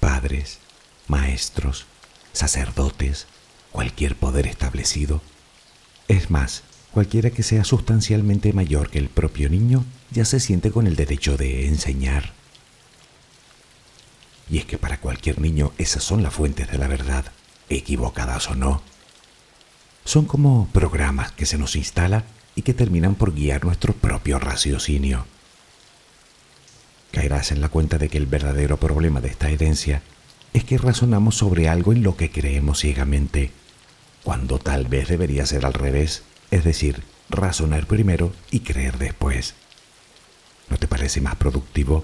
Padres, 0.00 0.58
maestros, 1.06 1.86
sacerdotes, 2.32 3.28
cualquier 3.70 4.16
poder 4.16 4.48
establecido. 4.48 5.22
Es 6.08 6.32
más, 6.32 6.64
cualquiera 6.90 7.30
que 7.30 7.44
sea 7.44 7.62
sustancialmente 7.62 8.52
mayor 8.52 8.90
que 8.90 8.98
el 8.98 9.08
propio 9.08 9.48
niño 9.50 9.84
ya 10.10 10.24
se 10.24 10.40
siente 10.40 10.72
con 10.72 10.88
el 10.88 10.96
derecho 10.96 11.36
de 11.36 11.68
enseñar. 11.68 12.32
Y 14.50 14.58
es 14.58 14.64
que 14.64 14.78
para 14.78 14.98
cualquier 14.98 15.40
niño 15.40 15.70
esas 15.78 16.02
son 16.02 16.24
las 16.24 16.34
fuentes 16.34 16.68
de 16.72 16.78
la 16.78 16.88
verdad, 16.88 17.26
equivocadas 17.68 18.50
o 18.50 18.56
no. 18.56 18.82
Son 20.04 20.24
como 20.24 20.66
programas 20.72 21.30
que 21.30 21.46
se 21.46 21.56
nos 21.56 21.76
instala 21.76 22.24
y 22.58 22.62
que 22.62 22.74
terminan 22.74 23.14
por 23.14 23.32
guiar 23.34 23.64
nuestro 23.64 23.92
propio 23.92 24.40
raciocinio. 24.40 25.26
Caerás 27.12 27.52
en 27.52 27.60
la 27.60 27.68
cuenta 27.68 27.98
de 27.98 28.08
que 28.08 28.18
el 28.18 28.26
verdadero 28.26 28.78
problema 28.78 29.20
de 29.20 29.28
esta 29.28 29.48
herencia 29.48 30.02
es 30.52 30.64
que 30.64 30.76
razonamos 30.76 31.36
sobre 31.36 31.68
algo 31.68 31.92
en 31.92 32.02
lo 32.02 32.16
que 32.16 32.32
creemos 32.32 32.80
ciegamente, 32.80 33.52
cuando 34.24 34.58
tal 34.58 34.88
vez 34.88 35.06
debería 35.06 35.46
ser 35.46 35.64
al 35.66 35.72
revés, 35.72 36.24
es 36.50 36.64
decir, 36.64 37.04
razonar 37.30 37.86
primero 37.86 38.32
y 38.50 38.60
creer 38.60 38.98
después. 38.98 39.54
¿No 40.68 40.78
te 40.78 40.88
parece 40.88 41.20
más 41.20 41.36
productivo? 41.36 42.02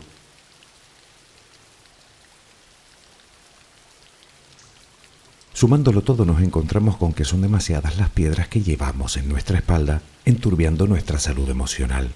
Sumándolo 5.65 6.03
todo 6.03 6.27
nos 6.27 6.43
encontramos 6.43 6.99
con 6.99 7.15
que 7.15 7.25
son 7.25 7.41
demasiadas 7.41 7.97
las 7.97 8.11
piedras 8.11 8.49
que 8.49 8.61
llevamos 8.61 9.17
en 9.17 9.31
nuestra 9.31 9.57
espalda, 9.57 10.03
enturbiando 10.27 10.87
nuestra 10.87 11.19
salud 11.19 11.49
emocional. 11.49 12.13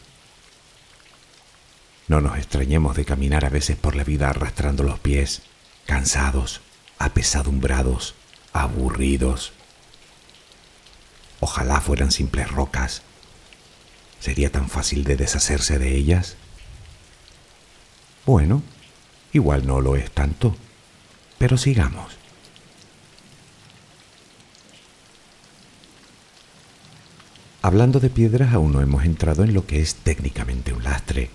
No 2.08 2.20
nos 2.20 2.36
extrañemos 2.36 2.94
de 2.94 3.06
caminar 3.06 3.46
a 3.46 3.48
veces 3.48 3.78
por 3.78 3.96
la 3.96 4.04
vida 4.04 4.28
arrastrando 4.28 4.82
los 4.82 4.98
pies, 4.98 5.40
cansados, 5.86 6.60
apesadumbrados, 6.98 8.14
aburridos. 8.52 9.54
Ojalá 11.40 11.80
fueran 11.80 12.12
simples 12.12 12.50
rocas. 12.50 13.00
¿Sería 14.20 14.52
tan 14.52 14.68
fácil 14.68 15.04
de 15.04 15.16
deshacerse 15.16 15.78
de 15.78 15.96
ellas? 15.96 16.36
Bueno, 18.26 18.62
igual 19.32 19.66
no 19.66 19.80
lo 19.80 19.96
es 19.96 20.10
tanto, 20.10 20.54
pero 21.38 21.56
sigamos. 21.56 22.18
Hablando 27.68 28.00
de 28.00 28.08
piedras, 28.08 28.54
aún 28.54 28.72
no 28.72 28.80
hemos 28.80 29.04
entrado 29.04 29.44
en 29.44 29.52
lo 29.52 29.66
que 29.66 29.82
es 29.82 29.96
técnicamente 29.96 30.72
un 30.72 30.82
lastre. 30.82 31.28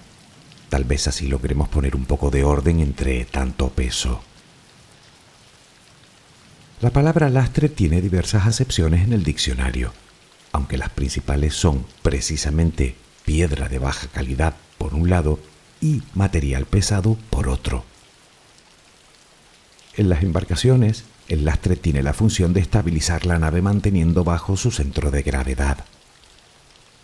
Tal 0.67 0.83
vez 0.83 1.07
así 1.07 1.27
logremos 1.27 1.69
poner 1.69 1.95
un 1.95 2.05
poco 2.05 2.31
de 2.31 2.43
orden 2.43 2.79
entre 2.79 3.23
tanto 3.25 3.69
peso. 3.69 4.19
La 6.81 6.89
palabra 6.89 7.29
lastre 7.29 7.69
tiene 7.69 8.01
diversas 8.01 8.47
acepciones 8.47 9.03
en 9.03 9.13
el 9.13 9.23
diccionario, 9.23 9.93
aunque 10.53 10.79
las 10.79 10.89
principales 10.89 11.53
son 11.53 11.85
precisamente 12.01 12.95
piedra 13.25 13.69
de 13.69 13.77
baja 13.77 14.07
calidad 14.07 14.55
por 14.79 14.95
un 14.95 15.11
lado 15.11 15.37
y 15.81 16.01
material 16.15 16.65
pesado 16.65 17.15
por 17.29 17.47
otro. 17.47 17.85
En 19.97 20.09
las 20.09 20.23
embarcaciones, 20.23 21.03
el 21.27 21.45
lastre 21.45 21.75
tiene 21.75 22.01
la 22.01 22.13
función 22.13 22.53
de 22.53 22.61
estabilizar 22.61 23.27
la 23.27 23.37
nave 23.37 23.61
manteniendo 23.61 24.23
bajo 24.23 24.57
su 24.57 24.71
centro 24.71 25.11
de 25.11 25.21
gravedad. 25.21 25.85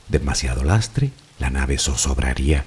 Demasiado 0.10 0.63
lastre, 0.63 1.12
la 1.38 1.52
nave 1.52 1.78
zozobraría, 1.78 2.65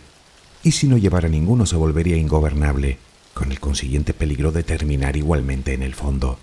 y 0.62 0.72
si 0.72 0.86
no 0.86 0.96
llevara 0.96 1.28
ninguno 1.28 1.66
se 1.66 1.74
volvería 1.74 2.16
ingobernable, 2.16 2.98
con 3.34 3.50
el 3.50 3.58
consiguiente 3.58 4.14
peligro 4.14 4.52
de 4.52 4.62
terminar 4.62 5.16
igualmente 5.16 5.74
en 5.74 5.82
el 5.82 5.94
fondo. 5.94 6.38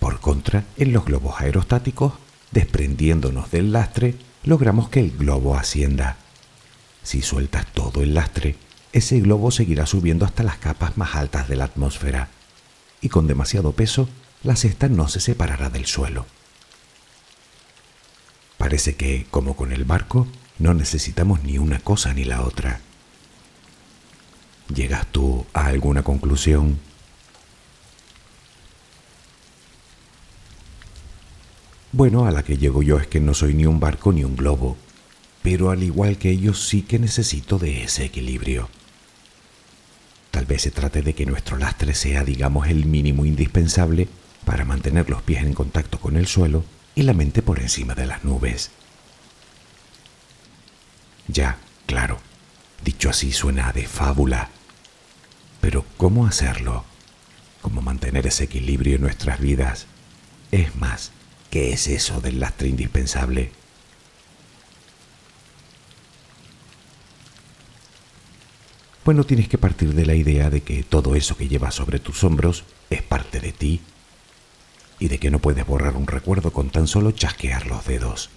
Por 0.00 0.18
contra, 0.18 0.64
en 0.76 0.92
los 0.92 1.04
globos 1.04 1.40
aerostáticos, 1.40 2.14
desprendiéndonos 2.50 3.50
del 3.52 3.72
lastre, 3.72 4.16
logramos 4.42 4.88
que 4.88 5.00
el 5.00 5.16
globo 5.16 5.56
ascienda. 5.56 6.16
Si 7.04 7.22
sueltas 7.22 7.66
todo 7.72 8.02
el 8.02 8.14
lastre, 8.14 8.56
ese 8.92 9.20
globo 9.20 9.52
seguirá 9.52 9.86
subiendo 9.86 10.24
hasta 10.24 10.42
las 10.42 10.56
capas 10.56 10.96
más 10.96 11.14
altas 11.14 11.48
de 11.48 11.54
la 11.54 11.64
atmósfera, 11.64 12.30
y 13.00 13.10
con 13.10 13.28
demasiado 13.28 13.72
peso, 13.72 14.08
la 14.42 14.56
cesta 14.56 14.88
no 14.88 15.06
se 15.06 15.20
separará 15.20 15.70
del 15.70 15.86
suelo. 15.86 16.26
Parece 18.58 18.96
que, 18.96 19.24
como 19.30 19.56
con 19.56 19.72
el 19.72 19.84
barco, 19.84 20.26
no 20.58 20.74
necesitamos 20.74 21.44
ni 21.44 21.58
una 21.58 21.78
cosa 21.78 22.12
ni 22.12 22.24
la 22.24 22.42
otra. 22.42 22.80
¿Llegas 24.74 25.06
tú 25.06 25.46
a 25.54 25.66
alguna 25.66 26.02
conclusión? 26.02 26.78
Bueno, 31.92 32.26
a 32.26 32.32
la 32.32 32.42
que 32.42 32.58
llego 32.58 32.82
yo 32.82 32.98
es 32.98 33.06
que 33.06 33.20
no 33.20 33.32
soy 33.32 33.54
ni 33.54 33.64
un 33.64 33.80
barco 33.80 34.12
ni 34.12 34.24
un 34.24 34.36
globo, 34.36 34.76
pero 35.42 35.70
al 35.70 35.82
igual 35.84 36.18
que 36.18 36.30
ellos 36.30 36.66
sí 36.66 36.82
que 36.82 36.98
necesito 36.98 37.58
de 37.58 37.84
ese 37.84 38.04
equilibrio. 38.04 38.68
Tal 40.32 40.46
vez 40.46 40.62
se 40.62 40.72
trate 40.72 41.00
de 41.02 41.14
que 41.14 41.26
nuestro 41.26 41.56
lastre 41.56 41.94
sea, 41.94 42.24
digamos, 42.24 42.66
el 42.66 42.86
mínimo 42.86 43.24
indispensable 43.24 44.08
para 44.44 44.64
mantener 44.64 45.08
los 45.08 45.22
pies 45.22 45.44
en 45.44 45.54
contacto 45.54 45.98
con 45.98 46.16
el 46.16 46.26
suelo 46.26 46.64
y 46.98 47.02
la 47.02 47.12
mente 47.12 47.42
por 47.42 47.60
encima 47.60 47.94
de 47.94 48.06
las 48.06 48.24
nubes. 48.24 48.72
Ya, 51.28 51.58
claro, 51.86 52.18
dicho 52.84 53.08
así 53.08 53.30
suena 53.30 53.70
de 53.72 53.86
fábula. 53.86 54.48
Pero 55.60 55.84
¿cómo 55.96 56.26
hacerlo? 56.26 56.84
¿Cómo 57.62 57.82
mantener 57.82 58.26
ese 58.26 58.44
equilibrio 58.44 58.96
en 58.96 59.02
nuestras 59.02 59.38
vidas? 59.38 59.86
Es 60.50 60.74
más, 60.74 61.12
¿Qué 61.50 61.72
es 61.72 61.86
eso 61.86 62.20
del 62.20 62.40
lastre 62.40 62.68
indispensable? 62.68 63.52
Bueno, 69.04 69.22
tienes 69.24 69.48
que 69.48 69.56
partir 69.56 69.94
de 69.94 70.04
la 70.04 70.16
idea 70.16 70.50
de 70.50 70.62
que 70.62 70.82
todo 70.82 71.14
eso 71.14 71.36
que 71.36 71.48
llevas 71.48 71.76
sobre 71.76 72.00
tus 72.00 72.24
hombros 72.24 72.64
es 72.90 73.02
parte 73.02 73.40
de 73.40 73.52
ti 73.52 73.80
y 74.98 75.08
de 75.08 75.18
que 75.18 75.30
no 75.30 75.38
puedes 75.38 75.66
borrar 75.66 75.96
un 75.96 76.06
recuerdo 76.06 76.52
con 76.52 76.70
tan 76.70 76.86
solo 76.86 77.12
chasquear 77.12 77.66
los 77.66 77.86
dedos. 77.86 78.30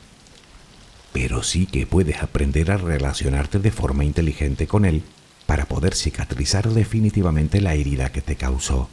Pero 1.14 1.44
sí 1.44 1.66
que 1.66 1.88
puedes 1.88 2.22
aprender 2.22 2.72
a 2.72 2.78
relacionarte 2.78 3.60
de 3.60 3.72
forma 3.72 4.06
inteligente 4.06 4.68
con 4.68 4.86
él 4.86 5.04
para 5.46 5.66
poder 5.66 5.96
cicatrizar 5.96 6.70
definitivamente 6.70 7.60
la 7.60 7.74
herida 7.74 8.12
que 8.12 8.22
te 8.22 8.36
causó. 8.36 8.90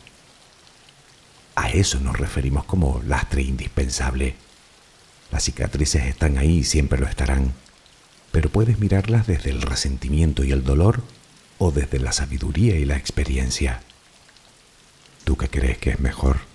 A 1.54 1.70
eso 1.70 2.00
nos 2.00 2.18
referimos 2.18 2.64
como 2.64 3.02
lastre 3.06 3.42
indispensable. 3.42 4.34
Las 5.30 5.44
cicatrices 5.44 6.04
están 6.06 6.38
ahí 6.38 6.58
y 6.58 6.64
siempre 6.64 6.98
lo 6.98 7.06
estarán, 7.06 7.52
pero 8.32 8.50
puedes 8.50 8.78
mirarlas 8.78 9.26
desde 9.26 9.50
el 9.50 9.62
resentimiento 9.62 10.44
y 10.44 10.52
el 10.52 10.64
dolor 10.64 11.02
o 11.58 11.70
desde 11.70 11.98
la 11.98 12.12
sabiduría 12.12 12.76
y 12.76 12.84
la 12.84 12.96
experiencia. 12.96 13.82
¿Tú 15.24 15.36
qué 15.36 15.48
crees 15.48 15.78
que 15.78 15.90
es 15.90 16.00
mejor? 16.00 16.47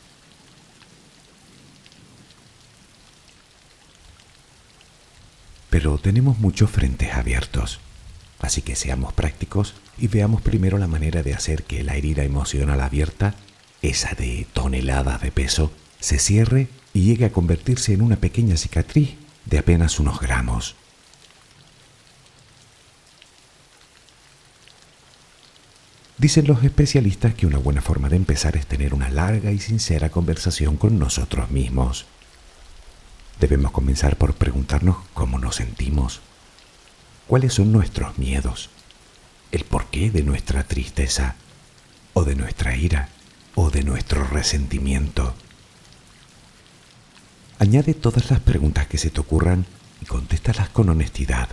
Pero 5.73 5.97
tenemos 5.97 6.37
muchos 6.37 6.69
frentes 6.69 7.15
abiertos, 7.15 7.79
así 8.37 8.61
que 8.61 8.75
seamos 8.75 9.11
prácticos 9.11 9.73
y 9.97 10.07
veamos 10.07 10.43
primero 10.43 10.77
la 10.77 10.85
manera 10.85 11.23
de 11.23 11.33
hacer 11.33 11.63
que 11.63 11.81
la 11.83 11.95
herida 11.95 12.23
emocional 12.23 12.79
abierta 12.79 13.33
esa 13.81 14.13
de 14.13 14.45
toneladas 14.53 15.19
de 15.23 15.31
peso, 15.31 15.71
se 15.99 16.19
cierre 16.19 16.67
y 16.93 17.05
llegue 17.05 17.25
a 17.25 17.31
convertirse 17.31 17.91
en 17.91 18.03
una 18.03 18.17
pequeña 18.17 18.55
cicatriz 18.55 19.15
de 19.47 19.57
apenas 19.57 19.99
unos 19.99 20.19
gramos. 20.19 20.75
Dicen 26.19 26.45
los 26.45 26.63
especialistas 26.63 27.33
que 27.33 27.47
una 27.47 27.57
buena 27.57 27.81
forma 27.81 28.09
de 28.09 28.17
empezar 28.17 28.57
es 28.57 28.67
tener 28.67 28.93
una 28.93 29.09
larga 29.09 29.51
y 29.51 29.57
sincera 29.57 30.11
conversación 30.11 30.77
con 30.77 30.99
nosotros 30.99 31.49
mismos. 31.49 32.05
Debemos 33.39 33.71
comenzar 33.71 34.17
por 34.17 34.35
preguntarnos 34.35 34.97
cómo 35.13 35.39
nos 35.39 35.55
sentimos, 35.55 36.21
cuáles 37.27 37.53
son 37.53 37.71
nuestros 37.71 38.17
miedos, 38.17 38.69
el 39.51 39.65
porqué 39.65 40.11
de 40.11 40.23
nuestra 40.23 40.63
tristeza, 40.63 41.35
o 42.13 42.23
de 42.23 42.35
nuestra 42.35 42.75
ira, 42.75 43.09
o 43.55 43.69
de 43.69 43.83
nuestro 43.83 44.23
resentimiento. 44.23 45.33
Añade 47.59 47.93
todas 47.93 48.29
las 48.29 48.39
preguntas 48.39 48.87
que 48.87 48.97
se 48.97 49.09
te 49.09 49.21
ocurran 49.21 49.65
y 50.01 50.05
contéstalas 50.05 50.69
con 50.69 50.89
honestidad. 50.89 51.49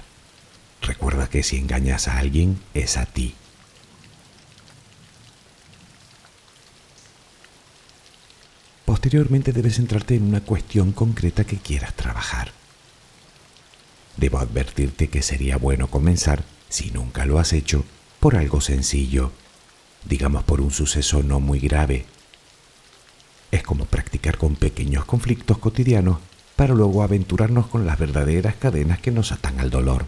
Recuerda 0.83 1.29
que 1.29 1.43
si 1.43 1.57
engañas 1.59 2.09
a 2.09 2.19
alguien 2.19 2.61
es 2.75 2.97
a 2.97 3.07
ti. 3.07 3.35
Posteriormente 9.01 9.55
debes 9.55 9.77
centrarte 9.77 10.15
en 10.15 10.25
una 10.25 10.43
cuestión 10.43 10.93
concreta 10.93 11.45
que 11.45 11.57
quieras 11.57 11.95
trabajar. 11.95 12.53
Debo 14.19 14.39
advertirte 14.41 15.09
que 15.09 15.23
sería 15.23 15.57
bueno 15.57 15.87
comenzar, 15.87 16.45
si 16.69 16.91
nunca 16.91 17.25
lo 17.25 17.39
has 17.39 17.55
hecho, 17.55 17.83
por 18.21 18.37
algo 18.37 18.61
sencillo, 18.61 19.33
digamos 20.05 20.45
por 20.45 20.61
un 20.61 20.71
suceso 20.71 21.23
no 21.23 21.41
muy 21.41 21.61
grave. 21.61 22.05
Es 23.51 23.63
como 23.63 23.87
practicar 23.87 24.37
con 24.37 24.55
pequeños 24.55 25.07
conflictos 25.07 25.57
cotidianos 25.57 26.19
para 26.55 26.75
luego 26.75 27.03
aventurarnos 27.03 27.69
con 27.69 27.87
las 27.87 27.99
verdaderas 27.99 28.57
cadenas 28.57 28.99
que 29.01 29.13
nos 29.13 29.33
atan 29.33 29.61
al 29.61 29.71
dolor. 29.71 30.05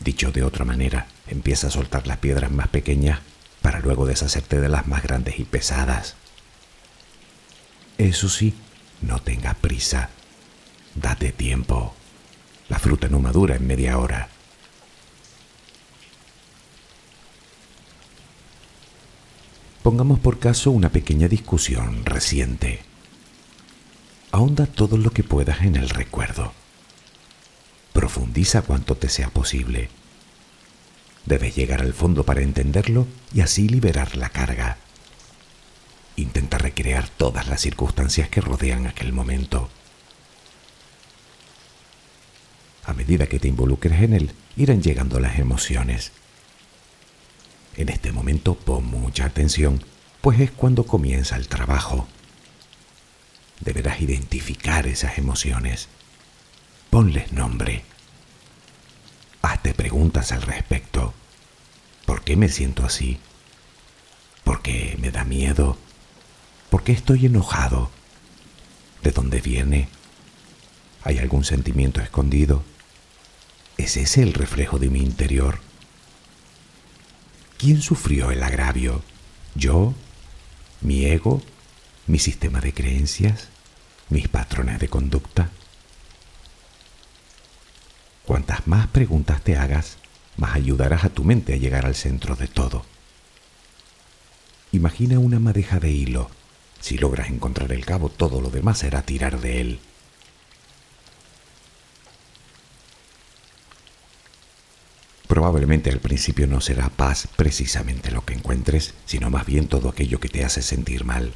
Dicho 0.00 0.32
de 0.32 0.42
otra 0.42 0.64
manera, 0.64 1.08
empieza 1.26 1.66
a 1.66 1.70
soltar 1.70 2.06
las 2.06 2.16
piedras 2.16 2.50
más 2.50 2.68
pequeñas 2.68 3.20
para 3.60 3.80
luego 3.80 4.06
deshacerte 4.06 4.58
de 4.58 4.70
las 4.70 4.86
más 4.86 5.02
grandes 5.02 5.38
y 5.38 5.44
pesadas. 5.44 6.16
Eso 7.98 8.28
sí, 8.28 8.54
no 9.00 9.20
tengas 9.20 9.56
prisa. 9.56 10.10
Date 10.94 11.32
tiempo. 11.32 11.94
La 12.68 12.78
fruta 12.78 13.08
no 13.08 13.20
madura 13.20 13.56
en 13.56 13.66
media 13.66 13.98
hora. 13.98 14.28
Pongamos 19.82 20.18
por 20.18 20.40
caso 20.40 20.72
una 20.72 20.88
pequeña 20.90 21.28
discusión 21.28 22.04
reciente. 22.04 22.80
Ahonda 24.32 24.66
todo 24.66 24.98
lo 24.98 25.10
que 25.10 25.22
puedas 25.22 25.62
en 25.62 25.76
el 25.76 25.88
recuerdo. 25.88 26.52
Profundiza 27.92 28.62
cuanto 28.62 28.96
te 28.96 29.08
sea 29.08 29.30
posible. 29.30 29.88
Debes 31.24 31.54
llegar 31.54 31.80
al 31.80 31.94
fondo 31.94 32.24
para 32.24 32.42
entenderlo 32.42 33.06
y 33.32 33.40
así 33.40 33.68
liberar 33.68 34.16
la 34.16 34.28
carga. 34.28 34.78
Intenta 36.16 36.56
recrear 36.56 37.08
todas 37.08 37.46
las 37.46 37.60
circunstancias 37.60 38.30
que 38.30 38.40
rodean 38.40 38.86
aquel 38.86 39.12
momento. 39.12 39.68
A 42.84 42.94
medida 42.94 43.26
que 43.26 43.38
te 43.38 43.48
involucres 43.48 44.00
en 44.00 44.14
él, 44.14 44.32
irán 44.56 44.82
llegando 44.82 45.20
las 45.20 45.38
emociones. 45.38 46.12
En 47.76 47.90
este 47.90 48.12
momento 48.12 48.54
pon 48.54 48.86
mucha 48.86 49.26
atención, 49.26 49.84
pues 50.22 50.40
es 50.40 50.50
cuando 50.50 50.86
comienza 50.86 51.36
el 51.36 51.48
trabajo. 51.48 52.08
Deberás 53.60 54.00
identificar 54.00 54.86
esas 54.86 55.18
emociones. 55.18 55.88
Ponles 56.88 57.32
nombre. 57.32 57.84
Hazte 59.42 59.74
preguntas 59.74 60.32
al 60.32 60.42
respecto. 60.42 61.12
¿Por 62.06 62.22
qué 62.22 62.36
me 62.36 62.48
siento 62.48 62.84
así? 62.84 63.18
¿Por 64.44 64.62
qué 64.62 64.96
me 65.00 65.10
da 65.10 65.24
miedo? 65.24 65.76
¿Por 66.70 66.82
qué 66.82 66.92
estoy 66.92 67.26
enojado? 67.26 67.90
¿De 69.02 69.12
dónde 69.12 69.40
viene? 69.40 69.88
¿Hay 71.04 71.18
algún 71.18 71.44
sentimiento 71.44 72.00
escondido? 72.00 72.64
¿Es 73.76 73.96
ese 73.96 74.22
el 74.22 74.34
reflejo 74.34 74.78
de 74.78 74.90
mi 74.90 75.00
interior? 75.00 75.60
¿Quién 77.58 77.80
sufrió 77.80 78.32
el 78.32 78.42
agravio? 78.42 79.02
¿Yo? 79.54 79.94
¿Mi 80.80 81.04
ego? 81.04 81.40
¿Mi 82.08 82.18
sistema 82.18 82.60
de 82.60 82.74
creencias? 82.74 83.48
¿Mis 84.10 84.28
patrones 84.28 84.80
de 84.80 84.88
conducta? 84.88 85.50
Cuantas 88.24 88.66
más 88.66 88.88
preguntas 88.88 89.40
te 89.42 89.56
hagas, 89.56 89.98
más 90.36 90.56
ayudarás 90.56 91.04
a 91.04 91.10
tu 91.10 91.22
mente 91.22 91.54
a 91.54 91.58
llegar 91.58 91.86
al 91.86 91.94
centro 91.94 92.34
de 92.34 92.48
todo. 92.48 92.84
Imagina 94.72 95.20
una 95.20 95.38
madeja 95.38 95.78
de 95.78 95.92
hilo 95.92 96.30
si 96.86 96.98
logras 96.98 97.30
encontrar 97.30 97.72
el 97.72 97.84
cabo, 97.84 98.10
todo 98.10 98.40
lo 98.40 98.48
demás 98.48 98.78
será 98.78 99.02
tirar 99.02 99.40
de 99.40 99.60
él. 99.60 99.80
Probablemente 105.26 105.90
al 105.90 105.98
principio 105.98 106.46
no 106.46 106.60
será 106.60 106.88
paz 106.88 107.26
precisamente 107.34 108.12
lo 108.12 108.24
que 108.24 108.34
encuentres, 108.34 108.94
sino 109.04 109.30
más 109.30 109.44
bien 109.46 109.66
todo 109.66 109.88
aquello 109.88 110.20
que 110.20 110.28
te 110.28 110.44
hace 110.44 110.62
sentir 110.62 111.04
mal. 111.04 111.34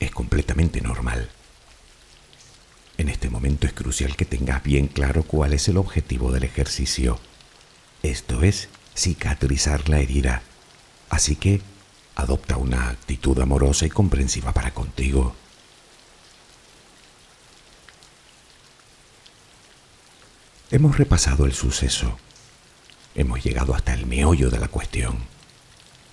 Es 0.00 0.10
completamente 0.10 0.80
normal. 0.80 1.30
En 2.98 3.08
este 3.08 3.30
momento 3.30 3.68
es 3.68 3.74
crucial 3.74 4.16
que 4.16 4.24
tengas 4.24 4.60
bien 4.60 4.88
claro 4.88 5.22
cuál 5.22 5.52
es 5.52 5.68
el 5.68 5.76
objetivo 5.76 6.32
del 6.32 6.42
ejercicio. 6.42 7.20
Esto 8.02 8.42
es 8.42 8.70
cicatrizar 8.96 9.88
la 9.88 10.00
herida. 10.00 10.42
Así 11.10 11.36
que 11.36 11.60
Adopta 12.16 12.56
una 12.56 12.88
actitud 12.88 13.38
amorosa 13.38 13.84
y 13.86 13.90
comprensiva 13.90 14.52
para 14.52 14.72
contigo. 14.72 15.34
Hemos 20.70 20.96
repasado 20.96 21.44
el 21.44 21.52
suceso. 21.52 22.18
Hemos 23.14 23.44
llegado 23.44 23.74
hasta 23.74 23.92
el 23.92 24.06
meollo 24.06 24.50
de 24.50 24.58
la 24.58 24.68
cuestión. 24.68 25.18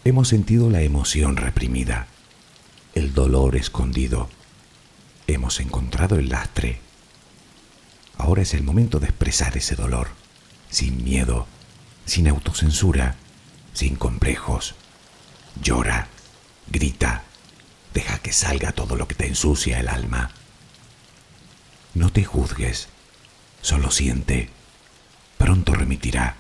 Hemos 0.04 0.28
sentido 0.28 0.70
la 0.70 0.82
emoción 0.82 1.38
reprimida, 1.38 2.08
el 2.94 3.14
dolor 3.14 3.56
escondido. 3.56 4.30
Hemos 5.28 5.62
encontrado 5.62 6.18
el 6.18 6.28
lastre. 6.28 6.82
Ahora 8.18 8.42
es 8.42 8.54
el 8.54 8.64
momento 8.64 9.00
de 9.00 9.08
expresar 9.08 9.56
ese 9.58 9.76
dolor, 9.76 10.10
sin 10.70 11.04
miedo, 11.04 11.48
sin 12.06 12.28
autocensura, 12.28 13.16
sin 13.74 13.96
complejos, 13.96 14.76
Llora, 15.62 16.08
grita, 16.68 17.24
deja 17.94 18.20
que 18.20 18.32
salga 18.34 18.72
todo 18.72 18.96
lo 18.96 19.08
que 19.08 19.16
te 19.16 19.28
ensucia 19.28 19.80
el 19.80 19.88
alma. 19.88 20.32
No 21.94 22.12
te 22.12 22.24
juzgues, 22.24 22.88
solo 23.62 23.92
siente, 23.92 24.50
pronto 25.38 25.74
remitirá. 25.74 26.38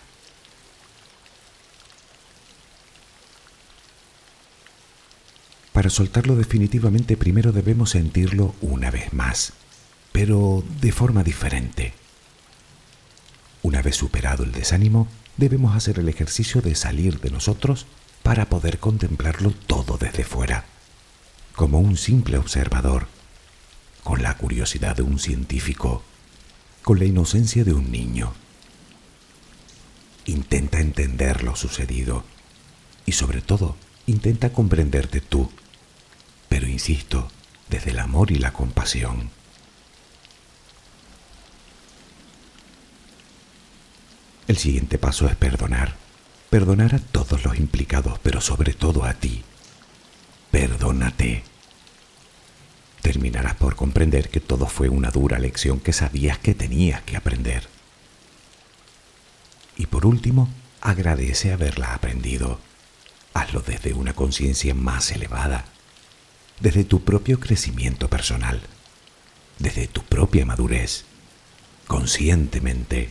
Para 5.71 5.89
soltarlo 5.89 6.35
definitivamente 6.35 7.17
primero 7.17 7.51
debemos 7.51 7.91
sentirlo 7.91 8.55
una 8.61 8.91
vez 8.91 9.13
más, 9.13 9.53
pero 10.11 10.63
de 10.81 10.91
forma 10.91 11.23
diferente. 11.23 11.93
Una 13.63 13.81
vez 13.81 13.95
superado 13.95 14.43
el 14.43 14.51
desánimo, 14.51 15.07
debemos 15.37 15.75
hacer 15.75 15.99
el 15.99 16.09
ejercicio 16.09 16.61
de 16.61 16.75
salir 16.75 17.19
de 17.19 17.31
nosotros 17.31 17.85
para 18.23 18.45
poder 18.45 18.79
contemplarlo 18.79 19.51
todo 19.51 19.97
desde 19.97 20.23
fuera, 20.23 20.65
como 21.55 21.79
un 21.79 21.97
simple 21.97 22.37
observador, 22.37 23.07
con 24.03 24.23
la 24.23 24.37
curiosidad 24.37 24.95
de 24.95 25.03
un 25.03 25.19
científico, 25.19 26.03
con 26.81 26.99
la 26.99 27.05
inocencia 27.05 27.63
de 27.65 27.73
un 27.73 27.91
niño. 27.91 28.33
Intenta 30.25 30.79
entender 30.79 31.43
lo 31.43 31.55
sucedido 31.55 32.23
y 33.05 33.11
sobre 33.11 33.41
todo 33.41 33.75
intenta 34.07 34.53
comprenderte 34.53 35.19
tú, 35.19 35.51
pero 36.47 36.67
insisto, 36.67 37.29
desde 37.69 37.91
el 37.91 37.99
amor 37.99 38.31
y 38.31 38.35
la 38.35 38.53
compasión. 38.53 39.29
El 44.47 44.57
siguiente 44.57 44.97
paso 44.97 45.27
es 45.27 45.35
perdonar 45.35 46.02
perdonar 46.53 46.93
a 46.93 46.99
todos 46.99 47.43
los 47.43 47.57
implicados, 47.57 48.19
pero 48.21 48.39
sobre 48.39 48.73
todo 48.73 49.05
a 49.05 49.15
ti. 49.15 49.41
Perdónate. 50.51 51.41
Terminarás 53.01 53.55
por 53.55 53.75
comprender 53.75 54.29
que 54.29 54.39
todo 54.39 54.67
fue 54.67 54.87
una 54.87 55.09
dura 55.09 55.39
lección 55.39 55.79
que 55.79 55.93
sabías 55.93 56.37
que 56.37 56.53
tenías 56.53 57.01
que 57.01 57.17
aprender. 57.17 57.67
Y 59.77 59.87
por 59.87 60.05
último, 60.05 60.47
agradece 60.79 61.51
haberla 61.51 61.95
aprendido. 61.95 62.59
Hazlo 63.33 63.61
desde 63.61 63.93
una 63.93 64.13
conciencia 64.13 64.75
más 64.75 65.09
elevada, 65.11 65.65
desde 66.59 66.83
tu 66.83 67.03
propio 67.03 67.39
crecimiento 67.39 68.09
personal, 68.09 68.61
desde 69.57 69.87
tu 69.87 70.03
propia 70.03 70.45
madurez, 70.45 71.05
conscientemente 71.87 73.09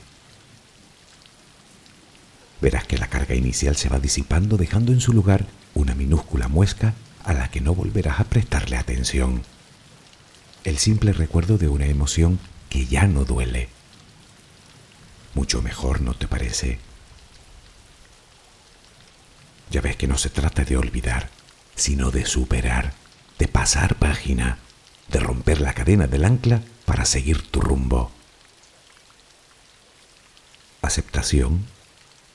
verás 2.62 2.86
que 2.86 2.96
la 2.96 3.08
carga 3.08 3.34
inicial 3.34 3.76
se 3.76 3.88
va 3.88 3.98
disipando 3.98 4.56
dejando 4.56 4.92
en 4.92 5.00
su 5.00 5.12
lugar 5.12 5.46
una 5.74 5.96
minúscula 5.96 6.46
muesca 6.46 6.94
a 7.24 7.32
la 7.32 7.50
que 7.50 7.60
no 7.60 7.74
volverás 7.74 8.20
a 8.20 8.24
prestarle 8.24 8.76
atención. 8.76 9.42
el 10.64 10.78
simple 10.78 11.12
recuerdo 11.12 11.58
de 11.58 11.66
una 11.66 11.86
emoción 11.86 12.38
que 12.70 12.86
ya 12.86 13.08
no 13.08 13.24
duele. 13.24 13.68
Mucho 15.34 15.60
mejor, 15.60 16.00
¿no 16.02 16.14
te 16.14 16.28
parece? 16.28 16.78
Ya 19.70 19.80
ves 19.80 19.96
que 19.96 20.06
no 20.06 20.16
se 20.16 20.30
trata 20.30 20.64
de 20.64 20.76
olvidar, 20.76 21.30
sino 21.74 22.12
de 22.12 22.24
superar, 22.26 22.92
de 23.40 23.48
pasar 23.48 23.96
página, 23.96 24.58
de 25.08 25.18
romper 25.18 25.60
la 25.60 25.74
cadena 25.74 26.06
del 26.06 26.24
ancla 26.24 26.62
para 26.84 27.06
seguir 27.06 27.42
tu 27.42 27.60
rumbo. 27.60 28.12
Aceptación, 30.80 31.66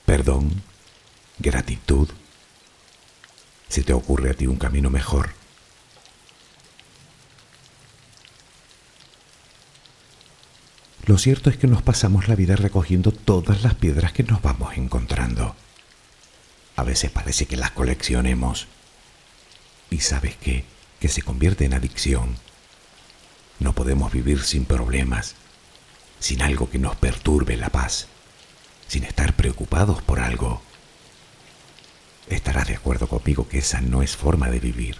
perdón, 0.08 0.64
gratitud. 1.38 2.08
¿Se 3.68 3.84
te 3.84 3.92
ocurre 3.92 4.32
a 4.32 4.34
ti 4.34 4.48
un 4.48 4.56
camino 4.56 4.90
mejor? 4.90 5.32
Lo 11.06 11.18
cierto 11.18 11.50
es 11.50 11.58
que 11.58 11.68
nos 11.68 11.82
pasamos 11.82 12.30
la 12.30 12.36
vida 12.36 12.56
recogiendo 12.56 13.12
todas 13.12 13.64
las 13.64 13.76
piedras 13.76 14.14
que 14.14 14.24
nos 14.24 14.42
vamos 14.42 14.78
encontrando. 14.78 15.58
A 16.78 16.84
veces 16.84 17.12
parece 17.12 17.46
que 17.46 17.58
las 17.58 17.72
coleccionemos. 17.72 18.68
Y 19.90 20.00
sabes 20.00 20.38
qué? 20.38 20.64
Que 21.02 21.10
se 21.10 21.22
convierte 21.22 21.66
en 21.66 21.74
adicción. 21.74 22.38
No 23.60 23.74
podemos 23.74 24.14
vivir 24.14 24.42
sin 24.44 24.64
problemas, 24.64 25.36
sin 26.22 26.42
algo 26.42 26.70
que 26.70 26.80
nos 26.80 26.96
perturbe 26.96 27.58
la 27.58 27.70
paz, 27.70 28.08
sin 28.88 29.04
estar 29.04 29.36
preocupados 29.36 30.02
por 30.02 30.20
algo. 30.20 30.62
Estarás 32.30 32.68
de 32.68 32.76
acuerdo 32.76 33.08
conmigo 33.08 33.48
que 33.48 33.60
esa 33.60 33.82
no 33.82 34.02
es 34.02 34.16
forma 34.16 34.50
de 34.50 34.60
vivir. 34.60 34.98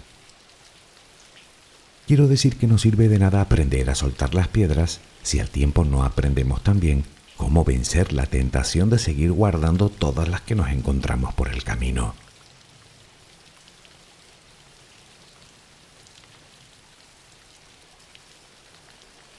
Quiero 2.06 2.26
decir 2.26 2.56
que 2.56 2.66
no 2.66 2.78
sirve 2.78 3.08
de 3.08 3.18
nada 3.18 3.42
aprender 3.42 3.90
a 3.90 3.94
soltar 3.94 4.34
las 4.34 4.48
piedras 4.48 5.00
si 5.22 5.40
al 5.40 5.50
tiempo 5.50 5.84
no 5.84 6.04
aprendemos 6.04 6.62
también 6.62 7.04
cómo 7.36 7.64
vencer 7.64 8.12
la 8.12 8.26
tentación 8.26 8.88
de 8.88 8.98
seguir 8.98 9.32
guardando 9.32 9.90
todas 9.90 10.28
las 10.28 10.40
que 10.40 10.54
nos 10.54 10.70
encontramos 10.70 11.34
por 11.34 11.48
el 11.48 11.64
camino. 11.64 12.14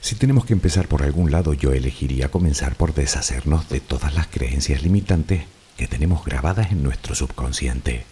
Si 0.10 0.16
tenemos 0.16 0.44
que 0.44 0.54
empezar 0.54 0.88
por 0.88 1.04
algún 1.04 1.30
lado, 1.30 1.54
yo 1.54 1.72
elegiría 1.72 2.32
comenzar 2.32 2.76
por 2.76 2.96
deshacernos 2.96 3.70
de 3.70 3.80
todas 3.80 4.16
las 4.16 4.26
creencias 4.26 4.82
limitantes 4.82 5.44
que 5.78 5.86
tenemos 5.86 6.26
grabadas 6.26 6.72
en 6.72 6.82
nuestro 6.82 7.14
subconsciente. 7.14 8.06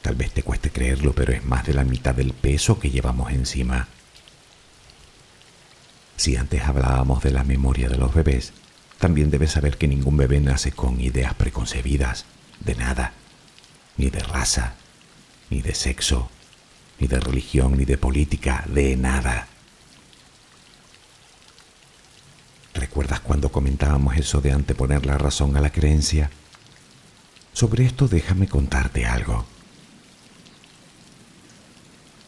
Tal 0.00 0.14
vez 0.14 0.32
te 0.32 0.42
cueste 0.42 0.70
creerlo, 0.70 1.12
pero 1.12 1.34
es 1.34 1.44
más 1.44 1.66
de 1.66 1.74
la 1.74 1.84
mitad 1.84 2.14
del 2.14 2.32
peso 2.32 2.80
que 2.80 2.90
llevamos 2.90 3.32
encima. 3.32 3.86
Si 6.16 6.36
antes 6.36 6.62
hablábamos 6.62 7.22
de 7.22 7.32
la 7.32 7.44
memoria 7.44 7.90
de 7.90 7.98
los 7.98 8.14
bebés, 8.14 8.54
también 8.98 9.30
debes 9.30 9.50
saber 9.50 9.76
que 9.76 9.88
ningún 9.88 10.16
bebé 10.16 10.40
nace 10.40 10.72
con 10.72 11.02
ideas 11.02 11.34
preconcebidas, 11.34 12.24
de 12.60 12.76
nada, 12.76 13.12
ni 13.98 14.08
de 14.08 14.20
raza, 14.20 14.72
ni 15.50 15.60
de 15.60 15.74
sexo, 15.74 16.30
ni 16.98 17.08
de 17.08 17.20
religión, 17.20 17.76
ni 17.76 17.84
de 17.84 17.98
política, 17.98 18.64
de 18.68 18.96
nada. 18.96 19.48
¿Recuerdas 22.74 23.20
cuando 23.20 23.52
comentábamos 23.52 24.16
eso 24.16 24.40
de 24.40 24.52
anteponer 24.52 25.06
la 25.06 25.18
razón 25.18 25.56
a 25.56 25.60
la 25.60 25.70
creencia? 25.70 26.30
Sobre 27.52 27.84
esto 27.84 28.08
déjame 28.08 28.48
contarte 28.48 29.04
algo. 29.04 29.44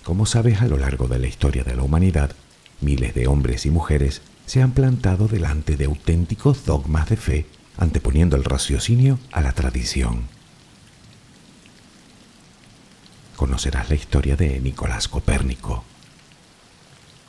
Como 0.05 0.27
sabes, 0.27 0.61
a 0.61 0.67
lo 0.67 0.77
largo 0.77 1.09
de 1.09 1.19
la 1.19 1.27
historia 1.27 1.65
de 1.65 1.75
la 1.75 1.83
humanidad, 1.83 2.37
miles 2.83 3.15
de 3.15 3.27
hombres 3.27 3.65
y 3.65 3.71
mujeres 3.71 4.21
se 4.45 4.61
han 4.61 4.73
plantado 4.73 5.29
delante 5.29 5.77
de 5.77 5.87
auténticos 5.87 6.67
dogmas 6.67 7.09
de 7.09 7.17
fe, 7.17 7.47
anteponiendo 7.79 8.37
el 8.37 8.45
raciocinio 8.45 9.19
a 9.33 9.41
la 9.41 9.53
tradición. 9.53 10.29
Conocerás 13.37 13.89
la 13.89 13.97
historia 13.97 14.37
de 14.37 14.61
Nicolás 14.61 15.09
Copérnico. 15.09 15.85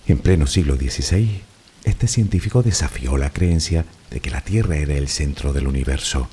En 0.07 0.19
pleno 0.19 0.45
siglo 0.45 0.75
XVI, 0.75 1.41
este 1.85 2.07
científico 2.07 2.63
desafió 2.63 3.17
la 3.17 3.31
creencia 3.31 3.85
de 4.09 4.19
que 4.19 4.31
la 4.31 4.41
Tierra 4.41 4.75
era 4.77 4.95
el 4.95 5.07
centro 5.07 5.53
del 5.53 5.67
universo, 5.67 6.27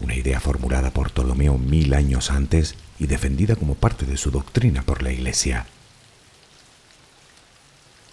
una 0.00 0.14
idea 0.14 0.40
formulada 0.40 0.92
por 0.92 1.10
Ptolomeo 1.10 1.58
mil 1.58 1.92
años 1.94 2.30
antes 2.30 2.76
y 2.98 3.06
defendida 3.06 3.56
como 3.56 3.74
parte 3.74 4.06
de 4.06 4.16
su 4.16 4.30
doctrina 4.30 4.82
por 4.82 5.02
la 5.02 5.12
Iglesia. 5.12 5.66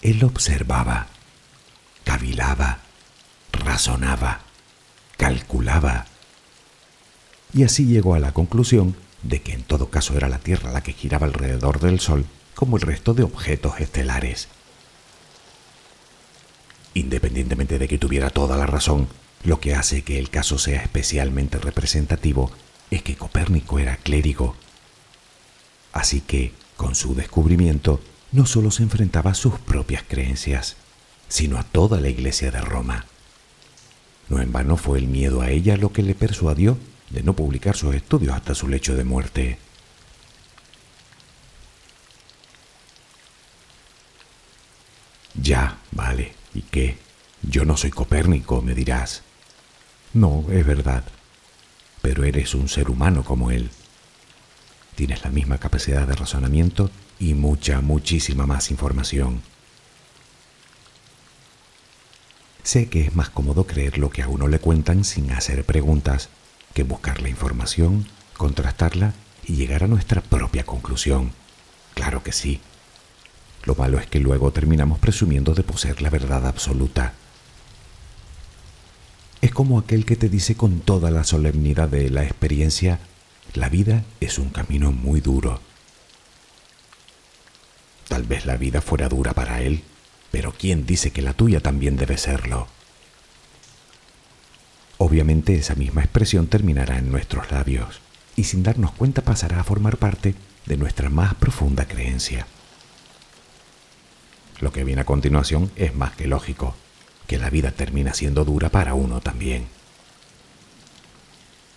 Él 0.01 0.23
observaba, 0.23 1.07
cavilaba, 2.03 2.79
razonaba, 3.51 4.41
calculaba, 5.17 6.05
y 7.53 7.63
así 7.63 7.85
llegó 7.85 8.15
a 8.15 8.19
la 8.19 8.31
conclusión 8.31 8.95
de 9.23 9.41
que 9.41 9.53
en 9.53 9.63
todo 9.63 9.89
caso 9.89 10.15
era 10.15 10.29
la 10.29 10.39
Tierra 10.39 10.71
la 10.71 10.81
que 10.81 10.93
giraba 10.93 11.27
alrededor 11.27 11.79
del 11.79 11.99
Sol 11.99 12.25
como 12.55 12.77
el 12.77 12.81
resto 12.81 13.13
de 13.13 13.23
objetos 13.23 13.79
estelares. 13.79 14.47
Independientemente 16.93 17.79
de 17.79 17.87
que 17.87 17.97
tuviera 17.97 18.29
toda 18.29 18.57
la 18.57 18.65
razón, 18.65 19.07
lo 19.43 19.59
que 19.59 19.75
hace 19.75 20.03
que 20.03 20.19
el 20.19 20.29
caso 20.29 20.57
sea 20.57 20.81
especialmente 20.81 21.57
representativo 21.57 22.51
es 22.91 23.03
que 23.03 23.15
Copérnico 23.15 23.79
era 23.79 23.97
clérigo 23.97 24.55
Así 25.91 26.21
que, 26.21 26.53
con 26.77 26.95
su 26.95 27.15
descubrimiento, 27.15 27.99
no 28.31 28.45
solo 28.45 28.71
se 28.71 28.83
enfrentaba 28.83 29.31
a 29.31 29.35
sus 29.35 29.59
propias 29.59 30.03
creencias, 30.07 30.77
sino 31.27 31.57
a 31.57 31.63
toda 31.63 31.99
la 31.99 32.09
iglesia 32.09 32.51
de 32.51 32.61
Roma. 32.61 33.05
No 34.29 34.41
en 34.41 34.51
vano 34.51 34.77
fue 34.77 34.99
el 34.99 35.07
miedo 35.07 35.41
a 35.41 35.49
ella 35.49 35.77
lo 35.77 35.91
que 35.91 36.03
le 36.03 36.13
persuadió 36.13 36.77
de 37.09 37.23
no 37.23 37.33
publicar 37.33 37.75
sus 37.75 37.95
estudios 37.95 38.35
hasta 38.35 38.53
su 38.53 38.67
lecho 38.67 38.95
de 38.95 39.03
muerte. 39.03 39.57
Ya, 45.41 45.77
vale, 45.91 46.33
¿y 46.53 46.61
qué? 46.61 46.97
Yo 47.41 47.65
no 47.65 47.77
soy 47.77 47.91
Copérnico, 47.91 48.61
me 48.61 48.75
dirás. 48.75 49.23
No, 50.13 50.45
es 50.51 50.65
verdad, 50.65 51.03
pero 52.01 52.23
eres 52.23 52.53
un 52.55 52.67
ser 52.69 52.89
humano 52.89 53.23
como 53.23 53.51
él 53.51 53.69
tienes 54.99 55.23
la 55.23 55.29
misma 55.29 55.59
capacidad 55.59 56.05
de 56.05 56.13
razonamiento 56.13 56.91
y 57.19 57.33
mucha, 57.33 57.79
muchísima 57.79 58.45
más 58.45 58.69
información. 58.69 59.41
Sé 62.63 62.89
que 62.89 63.05
es 63.05 63.15
más 63.15 63.29
cómodo 63.29 63.65
creer 63.65 63.97
lo 63.97 64.09
que 64.09 64.23
a 64.23 64.27
uno 64.27 64.49
le 64.49 64.59
cuentan 64.59 65.05
sin 65.05 65.31
hacer 65.31 65.63
preguntas 65.63 66.27
que 66.73 66.83
buscar 66.83 67.21
la 67.21 67.29
información, 67.29 68.09
contrastarla 68.35 69.13
y 69.45 69.55
llegar 69.55 69.85
a 69.85 69.87
nuestra 69.87 70.19
propia 70.19 70.65
conclusión. 70.65 71.31
Claro 71.93 72.21
que 72.21 72.33
sí. 72.33 72.59
Lo 73.63 73.75
malo 73.75 73.99
es 73.99 74.07
que 74.07 74.19
luego 74.19 74.51
terminamos 74.51 74.99
presumiendo 74.99 75.53
de 75.53 75.63
poseer 75.63 76.01
la 76.01 76.09
verdad 76.09 76.47
absoluta. 76.47 77.13
Es 79.41 79.51
como 79.51 79.79
aquel 79.79 80.05
que 80.05 80.15
te 80.15 80.29
dice 80.29 80.55
con 80.55 80.79
toda 80.79 81.11
la 81.11 81.23
solemnidad 81.23 81.89
de 81.89 82.09
la 82.09 82.23
experiencia 82.23 82.99
la 83.53 83.69
vida 83.69 84.03
es 84.19 84.37
un 84.37 84.49
camino 84.49 84.91
muy 84.91 85.21
duro. 85.21 85.59
Tal 88.07 88.23
vez 88.23 88.45
la 88.45 88.57
vida 88.57 88.81
fuera 88.81 89.09
dura 89.09 89.33
para 89.33 89.61
él, 89.61 89.83
pero 90.31 90.53
¿quién 90.57 90.85
dice 90.85 91.11
que 91.11 91.23
la 91.23 91.33
tuya 91.33 91.59
también 91.59 91.95
debe 91.95 92.17
serlo? 92.17 92.67
Obviamente 94.99 95.55
esa 95.55 95.75
misma 95.75 96.01
expresión 96.01 96.47
terminará 96.47 96.99
en 96.99 97.11
nuestros 97.11 97.51
labios 97.51 98.01
y 98.35 98.43
sin 98.43 98.61
darnos 98.61 98.91
cuenta 98.91 99.23
pasará 99.23 99.59
a 99.61 99.63
formar 99.63 99.97
parte 99.97 100.35
de 100.65 100.77
nuestra 100.77 101.09
más 101.09 101.33
profunda 101.35 101.87
creencia. 101.87 102.45
Lo 104.59 104.71
que 104.71 104.83
viene 104.83 105.01
a 105.01 105.05
continuación 105.05 105.71
es 105.75 105.95
más 105.95 106.15
que 106.15 106.27
lógico, 106.27 106.75
que 107.27 107.37
la 107.37 107.49
vida 107.49 107.71
termina 107.71 108.13
siendo 108.13 108.43
dura 108.43 108.69
para 108.69 108.93
uno 108.93 109.21
también. 109.21 109.67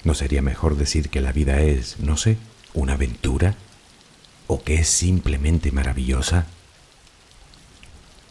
¿No 0.04 0.14
sería 0.14 0.42
mejor 0.42 0.76
decir 0.76 1.08
que 1.08 1.20
la 1.20 1.32
vida 1.32 1.60
es, 1.60 2.00
no 2.00 2.16
sé, 2.16 2.38
una 2.74 2.94
aventura? 2.94 3.54
¿O 4.48 4.64
que 4.64 4.74
es 4.74 4.88
simplemente 4.88 5.70
maravillosa? 5.70 6.46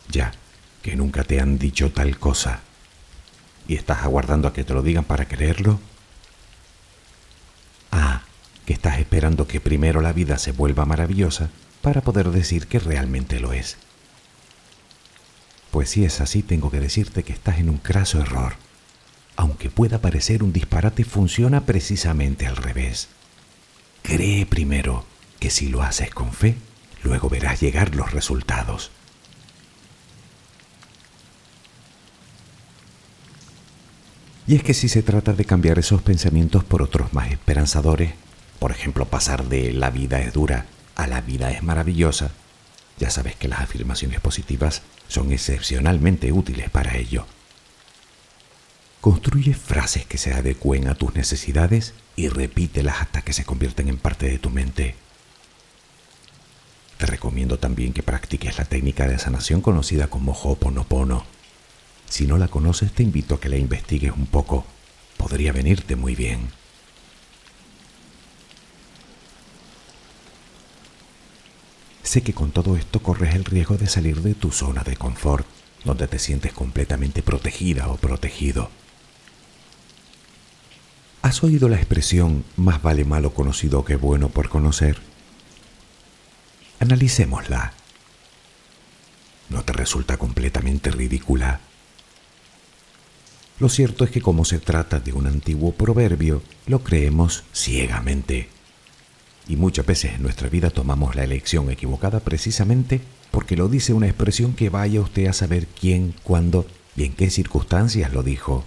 Ya, 0.10 0.34
que 0.82 0.98
nunca 0.98 1.24
te 1.24 1.40
han 1.40 1.58
dicho 1.58 1.92
tal 1.92 2.20
cosa. 2.20 2.60
¿Y 3.68 3.76
estás 3.76 4.04
aguardando 4.04 4.50
a 4.50 4.54
que 4.54 4.66
te 4.66 4.74
lo 4.74 4.82
digan 4.82 5.06
para 5.06 5.30
creerlo? 5.30 5.80
Ah, 7.92 8.24
que 8.66 8.74
estás 8.74 9.00
esperando 9.00 9.48
que 9.48 9.62
primero 9.62 10.02
la 10.02 10.12
vida 10.12 10.38
se 10.38 10.52
vuelva 10.52 10.86
maravillosa 10.86 11.50
para 11.82 12.02
poder 12.02 12.32
decir 12.32 12.68
que 12.68 12.80
realmente 12.80 13.40
lo 13.40 13.54
es. 13.54 13.78
Pues 15.72 15.90
si 15.90 16.06
es 16.06 16.22
así, 16.22 16.44
tengo 16.44 16.70
que 16.70 16.80
decirte 16.80 17.24
que 17.24 17.34
estás 17.34 17.60
en 17.60 17.70
un 17.70 17.78
craso 17.78 18.20
error 18.20 18.54
aunque 19.38 19.72
pueda 19.72 20.02
parecer 20.02 20.44
un 20.44 20.54
disparate, 20.54 21.04
funciona 21.04 21.66
precisamente 21.66 22.46
al 22.46 22.58
revés. 22.58 23.08
Cree 24.04 24.46
primero 24.46 25.04
que 25.40 25.50
si 25.50 25.68
lo 25.68 25.82
haces 25.82 26.12
con 26.12 26.32
fe, 26.32 26.58
Luego 27.04 27.30
verás 27.30 27.60
llegar 27.60 27.96
los 27.96 28.12
resultados. 28.12 28.92
Y 34.48 34.56
es 34.56 34.64
que 34.64 34.74
si 34.74 34.90
se 34.90 35.02
trata 35.02 35.34
de 35.34 35.46
cambiar 35.46 35.80
esos 35.80 36.02
pensamientos 36.02 36.64
por 36.64 36.82
otros 36.82 37.14
más 37.14 37.32
esperanzadores, 37.32 38.14
por 38.60 38.72
ejemplo 38.72 39.06
pasar 39.06 39.46
de 39.46 39.72
la 39.72 39.90
vida 39.90 40.20
es 40.20 40.34
dura 40.34 40.66
a 40.96 41.08
la 41.08 41.22
vida 41.22 41.52
es 41.52 41.64
maravillosa, 41.64 42.32
ya 43.00 43.10
sabes 43.10 43.36
que 43.36 43.48
las 43.48 43.62
afirmaciones 43.62 44.20
positivas 44.20 44.82
son 45.12 45.34
excepcionalmente 45.34 46.32
útiles 46.32 46.70
para 46.70 46.96
ello. 46.96 47.26
Construye 49.02 49.54
frases 49.54 50.06
que 50.06 50.18
se 50.18 50.34
adecuen 50.34 50.88
a 50.88 50.96
tus 50.96 51.14
necesidades 51.16 51.94
y 52.16 52.30
repítelas 52.30 53.02
hasta 53.02 53.22
que 53.22 53.34
se 53.34 53.44
convierten 53.44 53.90
en 53.90 53.98
parte 53.98 54.30
de 54.30 54.40
tu 54.40 54.50
mente. 54.50 54.96
Te 56.98 57.08
recomiendo 57.08 57.60
también 57.60 57.92
que 57.92 58.04
practiques 58.04 58.58
la 58.58 58.64
técnica 58.64 59.06
de 59.06 59.20
sanación 59.20 59.60
conocida 59.60 60.08
como 60.08 60.32
Ho'oponopono. 60.32 61.26
Si 62.08 62.26
no 62.26 62.38
la 62.38 62.48
conoces, 62.48 62.94
te 62.94 63.04
invito 63.04 63.36
a 63.36 63.42
que 63.42 63.50
la 63.50 63.58
investigues 63.58 64.14
un 64.14 64.28
poco. 64.28 64.66
Podría 65.18 65.52
venirte 65.52 65.98
muy 65.98 66.16
bien. 66.16 66.52
Sé 72.04 72.22
que 72.24 72.34
con 72.34 72.52
todo 72.52 72.76
esto 72.76 73.02
corres 73.02 73.36
el 73.36 73.46
riesgo 73.46 73.78
de 73.78 73.88
salir 73.88 74.22
de 74.22 74.34
tu 74.34 74.52
zona 74.52 74.84
de 74.84 74.98
confort, 74.98 75.46
donde 75.84 76.08
te 76.08 76.20
sientes 76.20 76.54
completamente 76.54 77.22
protegida 77.22 77.88
o 77.88 77.98
protegido. 77.98 78.70
¿Has 81.22 81.44
oído 81.44 81.70
la 81.70 81.78
expresión 81.78 82.44
más 82.58 82.82
vale 82.82 83.06
malo 83.06 83.34
conocido 83.34 83.86
que 83.86 83.96
bueno 83.96 84.30
por 84.30 84.50
conocer? 84.50 84.98
Analicémosla. 86.80 87.74
¿No 89.50 89.64
te 89.64 89.74
resulta 89.74 90.18
completamente 90.18 90.90
ridícula? 90.90 91.60
Lo 93.60 93.70
cierto 93.70 94.04
es 94.04 94.10
que 94.10 94.22
como 94.22 94.46
se 94.46 94.60
trata 94.60 95.00
de 95.00 95.14
un 95.14 95.28
antiguo 95.28 95.74
proverbio, 95.74 96.42
lo 96.66 96.84
creemos 96.84 97.44
ciegamente. 97.54 98.50
Y 99.52 99.58
muchas 99.58 99.86
veces 99.86 100.14
en 100.14 100.22
nuestra 100.22 100.48
vida 100.48 100.70
tomamos 100.70 101.18
la 101.18 101.26
elección 101.26 101.70
equivocada 101.70 102.22
precisamente 102.22 103.02
porque 103.32 103.58
lo 103.58 103.68
dice 103.68 103.92
una 103.92 104.08
expresión 104.08 104.54
que 104.54 104.70
vaya 104.70 105.02
usted 105.02 105.28
a 105.28 105.34
saber 105.34 105.68
quién, 105.68 106.16
cuándo 106.24 106.66
y 106.96 107.04
en 107.04 107.14
qué 107.14 107.30
circunstancias 107.30 108.14
lo 108.14 108.24
dijo. 108.24 108.64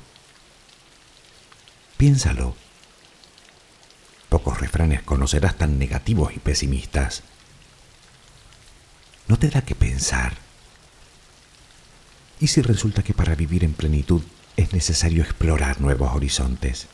Piénsalo. 1.96 2.54
Pocos 4.28 4.60
refranes 4.60 5.00
conocerás 5.00 5.56
tan 5.56 5.78
negativos 5.78 6.36
y 6.36 6.38
pesimistas. 6.38 7.22
¿No 9.26 9.38
te 9.38 9.48
da 9.48 9.62
que 9.62 9.74
pensar? 9.74 10.36
¿Y 12.40 12.48
si 12.48 12.60
resulta 12.60 13.02
que 13.02 13.14
para 13.14 13.34
vivir 13.34 13.64
en 13.64 13.72
plenitud 13.72 14.20
es 14.58 14.74
necesario 14.74 15.22
explorar 15.22 15.80
nuevos 15.80 16.12
horizontes? 16.12 16.88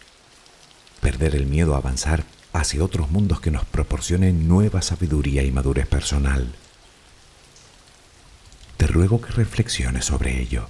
Perder 1.00 1.34
el 1.34 1.46
miedo 1.46 1.74
a 1.74 1.78
avanzar 1.78 2.24
hacia 2.52 2.84
otros 2.84 3.10
mundos 3.10 3.40
que 3.40 3.50
nos 3.50 3.64
proporcionen 3.64 4.48
nueva 4.48 4.82
sabiduría 4.82 5.42
y 5.42 5.52
madurez 5.52 5.86
personal. 5.86 6.52
Te 8.76 8.86
ruego 8.86 9.20
que 9.20 9.32
reflexiones 9.32 10.06
sobre 10.06 10.40
ello. 10.40 10.68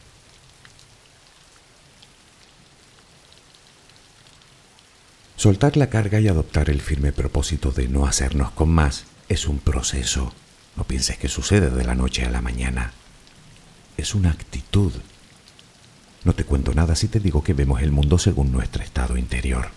Soltar 5.37 5.79
la 5.79 5.89
carga 5.89 6.21
y 6.21 6.29
adoptar 6.29 6.69
el 6.69 6.83
firme 6.83 7.13
propósito 7.13 7.73
de 7.73 7.89
no 7.89 8.07
hacernos 8.07 8.51
con 8.51 8.69
más 8.69 9.05
es 9.29 9.47
un 9.47 9.59
proceso. 9.59 10.35
No 10.77 10.85
pienses 10.85 11.17
que 11.17 11.29
sucede 11.29 11.71
de 11.71 11.85
la 11.85 11.95
noche 11.95 12.27
a 12.27 12.31
la 12.31 12.43
mañana. 12.43 12.93
Es 13.97 14.15
una 14.15 14.33
actitud. 14.33 14.93
No 16.25 16.35
te 16.35 16.45
cuento 16.45 16.75
nada 16.75 16.95
si 16.95 17.09
te 17.09 17.21
digo 17.21 17.43
que 17.43 17.55
vemos 17.55 17.81
el 17.81 17.91
mundo 17.91 18.19
según 18.19 18.53
nuestro 18.53 18.83
estado 18.83 19.17
interior. 19.17 19.71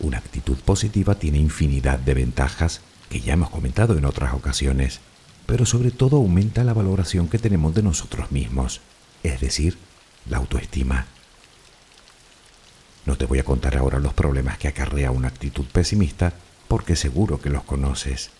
Una 0.00 0.18
actitud 0.18 0.56
positiva 0.58 1.16
tiene 1.16 1.38
infinidad 1.38 1.98
de 1.98 2.14
ventajas 2.14 2.80
que 3.08 3.20
ya 3.20 3.32
hemos 3.32 3.50
comentado 3.50 3.96
en 3.96 4.04
otras 4.04 4.34
ocasiones, 4.34 5.00
pero 5.46 5.66
sobre 5.66 5.90
todo 5.90 6.18
aumenta 6.18 6.62
la 6.62 6.74
valoración 6.74 7.28
que 7.28 7.38
tenemos 7.38 7.74
de 7.74 7.82
nosotros 7.82 8.30
mismos, 8.30 8.80
es 9.22 9.40
decir, 9.40 9.78
la 10.28 10.36
autoestima. 10.36 11.06
No 13.06 13.16
te 13.16 13.24
voy 13.24 13.38
a 13.38 13.44
contar 13.44 13.76
ahora 13.76 13.98
los 13.98 14.12
problemas 14.12 14.58
que 14.58 14.68
acarrea 14.68 15.10
una 15.10 15.28
actitud 15.28 15.64
pesimista, 15.64 16.34
porque 16.68 16.94
seguro 16.94 17.40
que 17.40 17.48
los 17.48 17.64
conoces. 17.64 18.30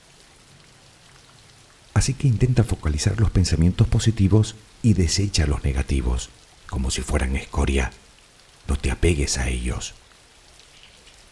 Así 1.94 2.14
que 2.14 2.28
intenta 2.28 2.62
focalizar 2.62 3.18
los 3.18 3.30
pensamientos 3.30 3.88
positivos 3.88 4.54
y 4.82 4.92
desecha 4.92 5.46
los 5.46 5.64
negativos, 5.64 6.28
como 6.68 6.90
si 6.90 7.00
fueran 7.00 7.34
escoria. 7.34 7.90
No 8.68 8.76
te 8.76 8.90
apegues 8.90 9.38
a 9.38 9.48
ellos. 9.48 9.94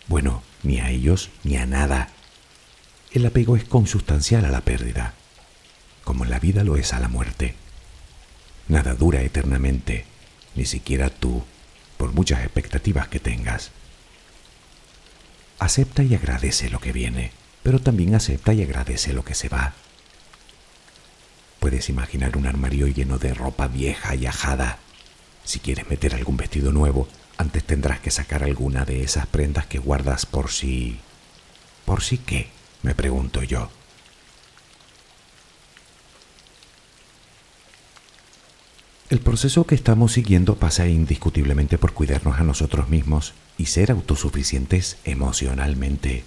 Bueno, 0.09 0.43
ni 0.63 0.79
a 0.81 0.91
ellos 0.91 1.31
ni 1.45 1.57
a 1.57 1.67
nada. 1.67 2.11
El 3.13 3.27
apego 3.27 3.57
es 3.57 3.65
consustancial 3.65 4.45
a 4.45 4.51
la 4.51 4.61
pérdida, 4.61 5.15
como 6.05 6.25
la 6.25 6.39
vida 6.39 6.65
lo 6.65 6.77
es 6.77 6.93
a 6.93 7.01
la 7.01 7.09
muerte. 7.09 7.55
Nada 8.69 8.95
dura 8.95 9.23
eternamente, 9.23 10.05
ni 10.55 10.65
siquiera 10.65 11.11
tú 11.11 11.45
por 11.97 12.13
muchas 12.13 12.41
expectativas 12.41 13.09
que 13.09 13.21
tengas. 13.21 13.71
Acepta 15.59 16.03
y 16.03 16.15
agradece 16.15 16.69
lo 16.69 16.81
que 16.81 16.93
viene, 16.93 17.33
pero 17.63 17.81
también 17.81 18.15
acepta 18.15 18.53
y 18.53 18.63
agradece 18.63 19.13
lo 19.13 19.25
que 19.25 19.35
se 19.35 19.49
va. 19.49 19.75
Puedes 21.61 21.89
imaginar 21.89 22.37
un 22.37 22.47
armario 22.47 22.87
lleno 22.87 23.19
de 23.19 23.35
ropa 23.35 23.67
vieja 23.67 24.15
y 24.15 24.27
ajada. 24.27 24.79
Si 25.45 25.59
quieres 25.59 25.89
meter 25.89 26.15
algún 26.15 26.37
vestido 26.37 26.71
nuevo, 26.73 27.09
antes 27.39 27.65
tendrás 27.65 28.01
que 28.01 28.11
sacar 28.11 28.43
alguna 28.43 28.85
de 28.85 29.03
esas 29.03 29.27
prendas 29.27 29.67
que 29.67 29.79
guardas 29.79 30.27
por 30.27 30.51
si... 30.51 30.99
¿Por 31.85 32.03
si 32.03 32.19
qué? 32.19 32.49
me 32.83 32.95
pregunto 32.95 33.43
yo. 33.43 33.69
El 39.09 39.21
proceso 39.21 39.67
que 39.67 39.75
estamos 39.75 40.13
siguiendo 40.13 40.57
pasa 40.57 40.87
indiscutiblemente 40.89 41.79
por 41.79 41.93
cuidarnos 41.93 42.39
a 42.39 42.45
nosotros 42.45 42.89
mismos 42.89 43.35
y 43.59 43.67
ser 43.67 43.91
autosuficientes 43.91 44.99
emocionalmente. 45.05 46.25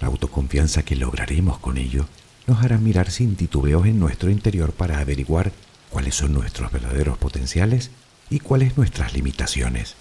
La 0.00 0.08
autoconfianza 0.08 0.82
que 0.82 0.96
lograremos 0.96 1.58
con 1.58 1.78
ello 1.78 2.06
nos 2.46 2.62
hará 2.62 2.78
mirar 2.78 3.10
sin 3.10 3.36
titubeos 3.36 3.86
en 3.86 3.98
nuestro 3.98 4.30
interior 4.30 4.72
para 4.72 4.98
averiguar 4.98 5.52
cuáles 5.90 6.14
son 6.14 6.32
nuestros 6.32 6.72
verdaderos 6.72 7.18
potenciales 7.18 7.90
y 8.32 8.40
cuáles 8.40 8.78
nuestras 8.78 9.12
limitaciones, 9.12 9.94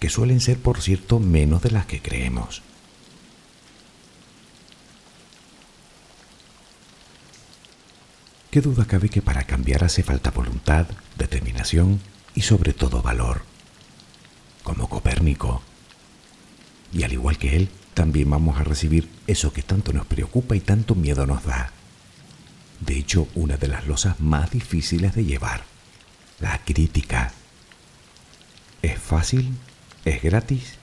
que 0.00 0.08
suelen 0.08 0.40
ser, 0.40 0.58
por 0.58 0.80
cierto, 0.80 1.20
menos 1.20 1.60
de 1.60 1.70
las 1.70 1.84
que 1.84 2.00
creemos. 2.00 2.62
Qué 8.50 8.62
duda 8.62 8.86
cabe 8.86 9.10
que 9.10 9.20
para 9.20 9.44
cambiar 9.44 9.84
hace 9.84 10.02
falta 10.02 10.30
voluntad, 10.30 10.86
determinación 11.18 12.00
y 12.34 12.40
sobre 12.40 12.72
todo 12.72 13.02
valor. 13.02 13.42
Como 14.62 14.88
Copérnico. 14.88 15.60
Y 16.90 17.02
al 17.02 17.12
igual 17.12 17.36
que 17.36 17.54
él, 17.54 17.68
también 17.92 18.30
vamos 18.30 18.58
a 18.58 18.64
recibir 18.64 19.10
eso 19.26 19.52
que 19.52 19.62
tanto 19.62 19.92
nos 19.92 20.06
preocupa 20.06 20.56
y 20.56 20.60
tanto 20.60 20.94
miedo 20.94 21.26
nos 21.26 21.44
da. 21.44 21.70
De 22.80 22.96
hecho, 22.96 23.28
una 23.34 23.58
de 23.58 23.68
las 23.68 23.86
losas 23.86 24.20
más 24.20 24.50
difíciles 24.50 25.14
de 25.14 25.26
llevar, 25.26 25.75
la 26.40 26.58
crítica. 26.64 27.32
Es 28.82 28.98
fácil, 28.98 29.56
es 30.04 30.22
gratis 30.22 30.74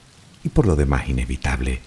y 0.42 0.48
por 0.48 0.66
lo 0.66 0.76
demás 0.76 1.08
inevitable. 1.08 1.80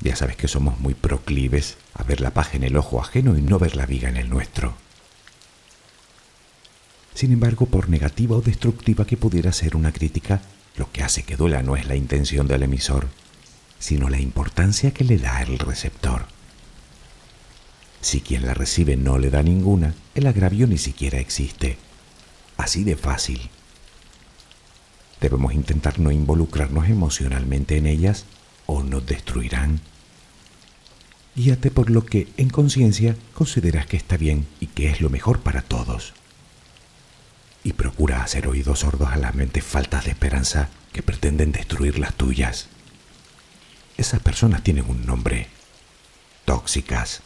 Ya 0.00 0.16
sabes 0.16 0.36
que 0.36 0.48
somos 0.48 0.78
muy 0.78 0.94
proclives 0.94 1.76
a 1.94 2.02
ver 2.04 2.20
la 2.20 2.32
paja 2.32 2.56
en 2.56 2.64
el 2.64 2.76
ojo 2.76 3.00
ajeno 3.00 3.36
y 3.36 3.42
no 3.42 3.58
ver 3.58 3.76
la 3.76 3.86
viga 3.86 4.08
en 4.08 4.16
el 4.16 4.28
nuestro. 4.28 4.74
Sin 7.14 7.32
embargo, 7.32 7.66
por 7.66 7.88
negativa 7.88 8.36
o 8.36 8.42
destructiva 8.42 9.04
que 9.04 9.16
pudiera 9.16 9.52
ser 9.52 9.74
una 9.74 9.92
crítica, 9.92 10.40
lo 10.76 10.92
que 10.92 11.02
hace 11.02 11.24
que 11.24 11.36
duela 11.36 11.62
no 11.64 11.74
es 11.74 11.86
la 11.86 11.96
intención 11.96 12.46
del 12.46 12.62
emisor, 12.62 13.08
sino 13.80 14.08
la 14.08 14.20
importancia 14.20 14.92
que 14.92 15.02
le 15.02 15.18
da 15.18 15.42
el 15.42 15.58
receptor. 15.58 16.26
Si 18.00 18.20
quien 18.20 18.46
la 18.46 18.54
recibe 18.54 18.96
no 18.96 19.18
le 19.18 19.30
da 19.30 19.42
ninguna, 19.42 19.94
el 20.14 20.28
agravio 20.28 20.68
ni 20.68 20.78
siquiera 20.78 21.18
existe. 21.18 21.76
Así 22.58 22.84
de 22.84 22.96
fácil. 22.96 23.48
Debemos 25.20 25.54
intentar 25.54 25.98
no 25.98 26.12
involucrarnos 26.12 26.88
emocionalmente 26.88 27.76
en 27.78 27.86
ellas 27.86 28.26
o 28.66 28.82
nos 28.82 29.06
destruirán. 29.06 29.80
Guíate 31.34 31.70
por 31.70 31.88
lo 31.88 32.04
que 32.04 32.28
en 32.36 32.50
conciencia 32.50 33.16
consideras 33.32 33.86
que 33.86 33.96
está 33.96 34.16
bien 34.16 34.46
y 34.60 34.66
que 34.66 34.90
es 34.90 35.00
lo 35.00 35.08
mejor 35.08 35.40
para 35.40 35.62
todos. 35.62 36.12
Y 37.64 37.72
procura 37.72 38.22
hacer 38.22 38.46
oídos 38.48 38.80
sordos 38.80 39.08
a 39.10 39.16
las 39.16 39.34
mentes 39.34 39.64
faltas 39.64 40.04
de 40.04 40.10
esperanza 40.10 40.68
que 40.92 41.02
pretenden 41.02 41.52
destruir 41.52 41.98
las 41.98 42.14
tuyas. 42.14 42.68
Esas 43.96 44.20
personas 44.20 44.62
tienen 44.62 44.88
un 44.88 45.06
nombre. 45.06 45.48
Tóxicas. 46.44 47.22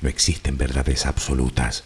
No 0.00 0.08
existen 0.08 0.58
verdades 0.58 1.06
absolutas, 1.06 1.84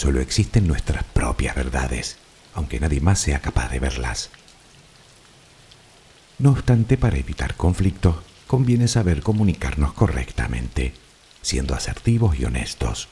solo 0.00 0.22
existen 0.22 0.66
nuestras 0.66 1.04
propias 1.04 1.54
verdades, 1.54 2.16
aunque 2.54 2.80
nadie 2.80 3.02
más 3.02 3.18
sea 3.18 3.40
capaz 3.40 3.68
de 3.68 3.80
verlas. 3.80 4.30
No 6.38 6.52
obstante, 6.52 6.96
para 6.96 7.18
evitar 7.18 7.54
conflictos, 7.54 8.16
conviene 8.46 8.88
saber 8.88 9.20
comunicarnos 9.20 9.92
correctamente, 9.92 10.94
siendo 11.42 11.74
asertivos 11.74 12.40
y 12.40 12.46
honestos. 12.46 13.08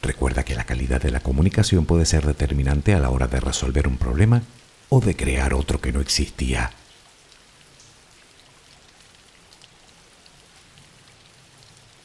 Recuerda 0.00 0.44
que 0.44 0.54
la 0.54 0.62
calidad 0.62 1.02
de 1.02 1.10
la 1.10 1.18
comunicación 1.18 1.86
puede 1.86 2.06
ser 2.06 2.24
determinante 2.24 2.94
a 2.94 3.00
la 3.00 3.10
hora 3.10 3.26
de 3.26 3.40
resolver 3.40 3.88
un 3.88 3.98
problema 3.98 4.42
o 4.88 5.00
de 5.00 5.16
crear 5.16 5.54
otro 5.54 5.80
que 5.80 5.90
no 5.90 6.00
existía. 6.00 6.70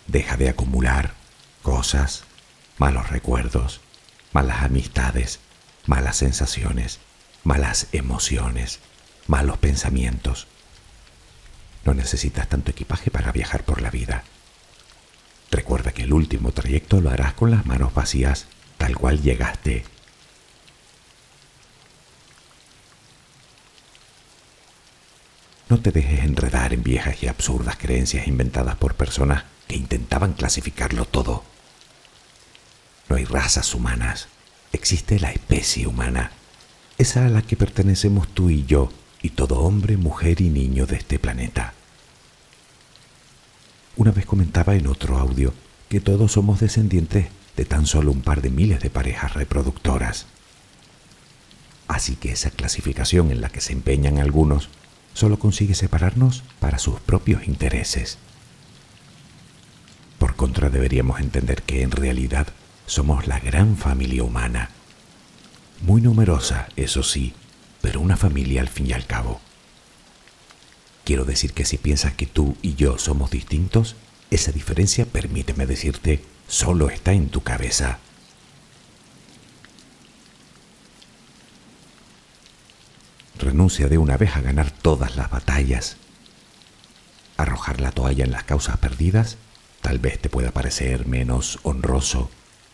Deja 0.08 0.38
de 0.38 0.50
acumular 0.50 1.14
cosas, 1.62 2.24
malos 2.80 3.12
recuerdos, 3.12 3.80
malas 4.34 4.64
amistades, 4.64 5.40
malas 5.86 6.18
sensaciones, 6.18 7.00
malas 7.44 7.88
emociones, 7.92 8.80
malos 9.28 9.58
pensamientos. 9.58 10.48
No 11.86 11.94
necesitas 11.94 12.48
tanto 12.48 12.72
equipaje 12.72 13.12
para 13.12 13.32
viajar 13.32 13.64
por 13.64 13.82
la 13.82 13.90
vida. 13.90 14.24
Recuerda 15.50 15.92
que 15.92 16.04
el 16.04 16.14
último 16.14 16.52
trayecto 16.52 17.02
lo 17.02 17.10
harás 17.10 17.34
con 17.34 17.52
las 17.52 17.66
manos 17.66 17.94
vacías, 17.94 18.46
tal 18.78 18.96
cual 18.96 19.22
llegaste. 19.22 19.84
No 25.68 25.82
te 25.82 25.92
dejes 25.92 26.24
enredar 26.26 26.74
en 26.74 26.84
viejas 26.84 27.24
y 27.24 27.28
absurdas 27.28 27.78
creencias 27.78 28.28
inventadas 28.28 28.76
por 28.76 28.96
personas 28.96 29.46
que 29.68 29.78
intentaban 29.78 30.34
clasificarlo 30.34 31.06
todo. 31.06 31.44
No 33.12 33.18
hay 33.18 33.26
razas 33.26 33.76
humanas, 33.76 34.30
existe 34.72 35.20
la 35.20 35.34
especie 35.34 35.86
humana, 35.86 36.32
esa 36.98 37.26
a 37.26 37.30
la 37.30 37.42
que 37.42 37.58
pertenecemos 37.58 38.30
tú 38.30 38.50
y 38.50 38.64
yo 38.66 38.90
y 39.22 39.32
todo 39.32 39.60
hombre, 39.60 39.98
mujer 39.98 40.40
y 40.40 40.48
niño 40.48 40.86
de 40.86 40.96
este 40.96 41.20
planeta. 41.20 41.74
Una 43.98 44.12
vez 44.12 44.26
comentaba 44.26 44.76
en 44.76 44.88
otro 44.88 45.18
audio 45.18 45.54
que 45.90 46.00
todos 46.00 46.32
somos 46.32 46.62
descendientes 46.62 47.28
de 47.58 47.66
tan 47.66 47.86
solo 47.86 48.14
un 48.14 48.22
par 48.22 48.42
de 48.42 48.50
miles 48.50 48.80
de 48.80 48.90
parejas 48.90 49.34
reproductoras. 49.34 50.28
Así 51.90 52.16
que 52.16 52.32
esa 52.32 52.50
clasificación 52.50 53.30
en 53.30 53.42
la 53.42 53.50
que 53.50 53.60
se 53.60 53.74
empeñan 53.74 54.20
algunos 54.20 54.70
solo 55.14 55.38
consigue 55.38 55.76
separarnos 55.76 56.44
para 56.62 56.80
sus 56.80 57.02
propios 57.02 57.46
intereses. 57.46 58.20
Por 60.18 60.38
contra, 60.38 60.70
deberíamos 60.70 61.20
entender 61.20 61.62
que 61.64 61.82
en 61.82 61.92
realidad 61.92 62.48
somos 62.86 63.28
la 63.28 63.40
gran 63.40 63.78
familia 63.78 64.24
humana. 64.24 64.70
Muy 65.82 66.02
numerosa, 66.02 66.68
eso 66.76 67.04
sí, 67.04 67.34
pero 67.82 68.00
una 68.02 68.18
familia 68.18 68.62
al 68.62 68.70
fin 68.70 68.88
y 68.88 68.94
al 68.94 69.06
cabo. 69.06 69.42
Quiero 71.04 71.26
decir 71.26 71.54
que 71.54 71.66
si 71.66 71.78
piensas 71.78 72.14
que 72.14 72.28
tú 72.28 72.56
y 72.62 72.76
yo 72.76 72.98
somos 72.98 73.32
distintos, 73.32 73.96
esa 74.30 74.52
diferencia, 74.52 75.06
permíteme 75.06 75.66
decirte, 75.66 76.24
solo 76.48 76.90
está 76.90 77.14
en 77.14 77.30
tu 77.30 77.42
cabeza. 77.42 78.00
Renuncia 83.40 83.88
de 83.88 83.98
una 83.98 84.18
vez 84.18 84.36
a 84.36 84.42
ganar 84.42 84.70
todas 84.70 85.16
las 85.16 85.32
batallas. 85.32 85.98
Arrojar 87.38 87.82
la 87.82 87.92
toalla 87.92 88.24
en 88.24 88.32
las 88.32 88.44
causas 88.44 88.78
perdidas 88.78 89.38
tal 89.82 90.00
vez 90.00 90.20
te 90.20 90.30
pueda 90.30 90.52
parecer 90.52 91.08
menos 91.08 91.60
honroso, 91.64 92.30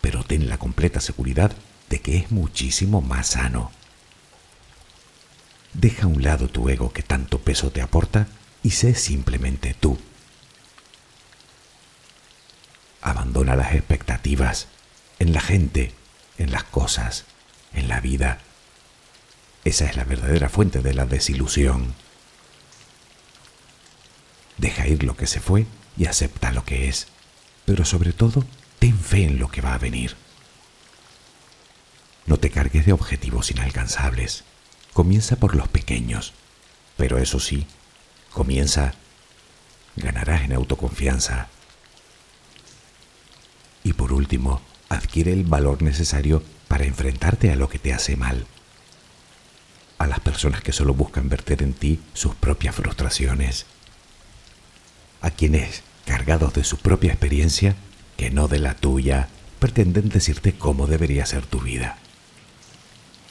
pero 0.08 0.24
ten 0.24 0.48
la 0.48 0.58
completa 0.58 1.02
seguridad 1.02 1.52
de 1.90 2.00
que 2.00 2.16
es 2.16 2.32
muchísimo 2.32 3.02
más 3.02 3.28
sano. 3.28 3.74
Deja 5.74 6.04
a 6.04 6.08
un 6.08 6.24
lado 6.24 6.48
tu 6.48 6.70
ego 6.70 6.94
que 6.94 7.04
tanto 7.04 7.40
peso 7.40 7.72
te 7.72 7.82
aporta 7.82 8.28
y 8.64 8.70
sé 8.72 8.96
simplemente 8.96 9.74
tú. 9.74 10.00
Abandona 13.02 13.58
las 13.58 13.74
expectativas 13.74 14.68
en 15.20 15.34
la 15.34 15.42
gente, 15.42 15.94
en 16.38 16.54
las 16.54 16.64
cosas, 16.64 17.26
en 17.74 17.90
la 17.90 18.00
vida. 18.00 18.40
Esa 19.66 19.88
es 19.88 19.98
la 19.98 20.06
verdadera 20.06 20.48
fuente 20.48 20.80
de 20.80 20.94
la 20.94 21.06
desilusión. 21.06 21.94
Deja 24.58 24.88
ir 24.88 25.04
lo 25.04 25.18
que 25.18 25.28
se 25.28 25.42
fue 25.42 25.68
y 25.98 26.06
acepta 26.06 26.54
lo 26.54 26.64
que 26.64 26.88
es, 26.88 27.08
pero 27.66 27.84
sobre 27.84 28.14
todo 28.14 28.46
ten 28.80 28.98
fe 28.98 29.24
en 29.24 29.40
lo 29.40 29.50
que 29.50 29.62
va 29.62 29.74
a 29.74 29.80
venir. 29.80 30.16
No 32.26 32.38
te 32.38 32.50
cargues 32.50 32.86
de 32.86 32.94
objetivos 32.94 33.52
inalcanzables. 33.52 34.44
Comienza 34.94 35.38
por 35.38 35.56
los 35.56 35.68
pequeños, 35.68 36.34
pero 36.98 37.18
eso 37.18 37.40
sí, 37.40 37.68
comienza, 38.34 38.94
ganarás 39.96 40.42
en 40.42 40.54
autoconfianza. 40.54 41.48
Y 43.84 43.94
por 43.94 44.12
último, 44.12 44.62
adquiere 44.90 45.32
el 45.34 45.44
valor 45.44 45.82
necesario 45.82 46.44
para 46.68 46.86
enfrentarte 46.86 47.52
a 47.52 47.56
lo 47.56 47.70
que 47.70 47.80
te 47.80 47.94
hace 47.94 48.16
mal. 48.16 48.46
A 49.98 50.08
las 50.08 50.20
personas 50.20 50.62
que 50.62 50.74
solo 50.74 50.94
buscan 50.94 51.30
verter 51.30 51.64
en 51.64 51.74
ti 51.74 52.02
sus 52.14 52.36
propias 52.36 52.76
frustraciones. 52.76 53.66
A 55.22 55.32
quienes, 55.32 55.84
cargados 56.06 56.54
de 56.54 56.64
su 56.64 56.78
propia 56.78 57.12
experiencia, 57.12 57.76
que 58.18 58.32
no 58.32 58.48
de 58.48 58.60
la 58.60 58.74
tuya, 58.74 59.30
pretenden 59.60 60.10
decirte 60.10 60.54
cómo 60.54 60.88
debería 60.88 61.26
ser 61.26 61.46
tu 61.46 61.60
vida. 61.60 61.98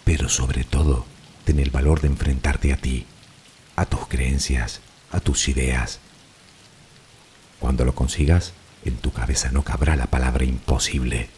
Pero 0.05 0.29
sobre 0.29 0.65
todo, 0.65 1.05
ten 1.45 1.59
el 1.59 1.71
valor 1.71 2.01
de 2.01 2.09
enfrentarte 2.09 2.73
a 2.73 2.77
ti, 2.77 3.05
a 3.75 3.85
tus 3.85 4.07
creencias, 4.07 4.81
a 5.11 5.21
tus 5.21 5.49
ideas. 5.49 5.99
Cuando 7.59 7.85
lo 7.85 7.95
consigas, 7.95 8.53
en 8.85 8.97
tu 8.97 9.13
cabeza 9.13 9.51
no 9.51 9.63
cabrá 9.63 9.97
la 9.97 10.07
palabra 10.07 10.45
imposible. 10.45 11.29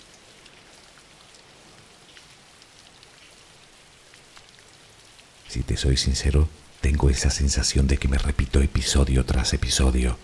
Si 5.49 5.63
te 5.63 5.79
soy 5.79 5.97
sincero, 5.97 6.49
tengo 6.83 7.09
esa 7.09 7.31
sensación 7.31 7.87
de 7.87 7.97
que 7.97 8.09
me 8.09 8.19
repito 8.19 8.61
episodio 8.61 9.25
tras 9.25 9.55
episodio, 9.55 10.19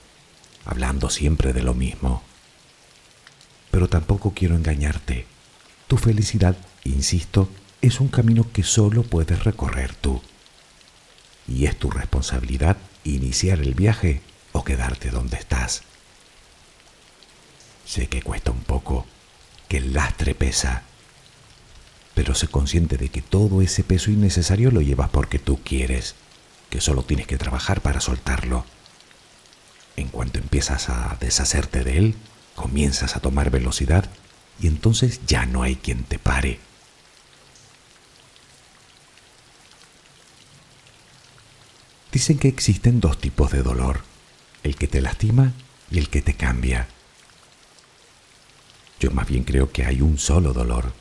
hablando 0.66 1.09
siempre 1.09 1.55
de 1.55 1.62
lo 1.62 1.72
mismo. 1.72 2.22
Pero 3.75 3.89
tampoco 3.89 4.35
quiero 4.37 4.55
engañarte. 4.55 5.27
Tu 5.89 5.97
felicidad, 5.97 6.57
insisto, 6.85 7.49
es 7.83 7.99
un 7.99 8.07
camino 8.07 8.47
que 8.53 8.62
solo 8.62 9.03
puedes 9.03 9.43
recorrer 9.43 9.97
tú. 9.97 10.22
Y 11.49 11.66
es 11.66 11.77
tu 11.77 11.91
responsabilidad 11.91 12.77
iniciar 13.03 13.59
el 13.59 13.75
viaje 13.75 14.20
o 14.53 14.62
quedarte 14.62 15.11
donde 15.11 15.39
estás. 15.39 15.83
Sé 17.85 18.07
que 18.07 18.22
cuesta 18.22 18.53
un 18.53 18.61
poco, 18.61 19.07
que 19.66 19.79
el 19.79 19.93
lastre 19.93 20.37
pesa, 20.37 20.85
pero 22.14 22.37
sé 22.37 22.47
consciente 22.47 22.97
de 22.97 23.09
que 23.09 23.22
todo 23.22 23.61
ese 23.61 23.83
peso 23.83 24.12
innecesario 24.12 24.70
lo 24.70 24.83
llevas 24.83 25.11
porque 25.11 25.41
tú 25.41 25.59
quieres, 25.64 26.14
que 26.70 26.81
solo 26.81 27.03
tienes 27.03 27.27
que 27.27 27.39
trabajar 27.39 27.81
para 27.81 28.01
soltarlo. 28.01 28.64
En 29.97 30.11
cuanto 30.11 30.39
empiezas 30.39 30.91
a 30.91 31.16
deshacerte 31.20 31.83
de 31.83 31.99
él, 31.99 32.14
comienzas 32.55 33.16
a 33.16 33.20
tomar 33.20 33.50
velocidad 33.50 34.09
y 34.61 34.66
entonces 34.66 35.20
ya 35.26 35.46
no 35.46 35.62
hay 35.62 35.76
quien 35.76 36.05
te 36.05 36.18
pare. 36.18 36.61
Dicen 42.12 42.38
que 42.38 42.48
existen 42.48 43.00
dos 43.00 43.18
tipos 43.18 43.50
de 43.50 43.62
dolor, 43.62 44.02
el 44.62 44.76
que 44.76 44.86
te 44.86 45.00
lastima 45.00 45.52
y 45.90 45.98
el 45.98 46.09
que 46.09 46.22
te 46.22 46.34
cambia. 46.34 46.86
Yo 49.00 49.11
más 49.11 49.26
bien 49.26 49.42
creo 49.42 49.72
que 49.72 49.84
hay 49.84 50.00
un 50.00 50.18
solo 50.18 50.52
dolor 50.52 50.92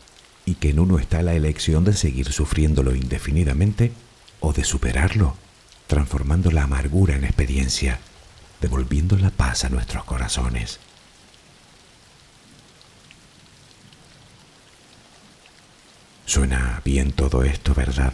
y 0.45 0.55
que 0.55 0.71
en 0.71 0.79
uno 0.79 0.97
está 0.97 1.21
la 1.21 1.35
elección 1.35 1.83
de 1.83 1.93
seguir 1.93 2.31
sufriéndolo 2.31 2.95
indefinidamente 2.95 3.93
o 4.39 4.53
de 4.53 4.63
superarlo, 4.63 5.37
transformando 5.87 6.51
la 6.51 6.63
amargura 6.63 7.15
en 7.15 7.23
experiencia, 7.23 7.99
devolviendo 8.59 9.15
la 9.17 9.29
paz 9.29 9.63
a 9.65 9.69
nuestros 9.69 10.03
corazones. 10.05 10.79
Suena 16.26 16.82
bien 16.86 17.11
todo 17.11 17.43
esto, 17.43 17.74
¿verdad? 17.74 18.13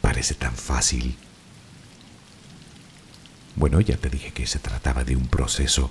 Parece 0.00 0.34
tan 0.34 0.54
fácil 0.54 1.16
bueno, 3.56 3.80
ya 3.80 3.96
te 3.96 4.10
dije 4.10 4.32
que 4.32 4.46
se 4.46 4.58
trataba 4.58 5.04
de 5.04 5.16
un 5.16 5.28
proceso. 5.28 5.90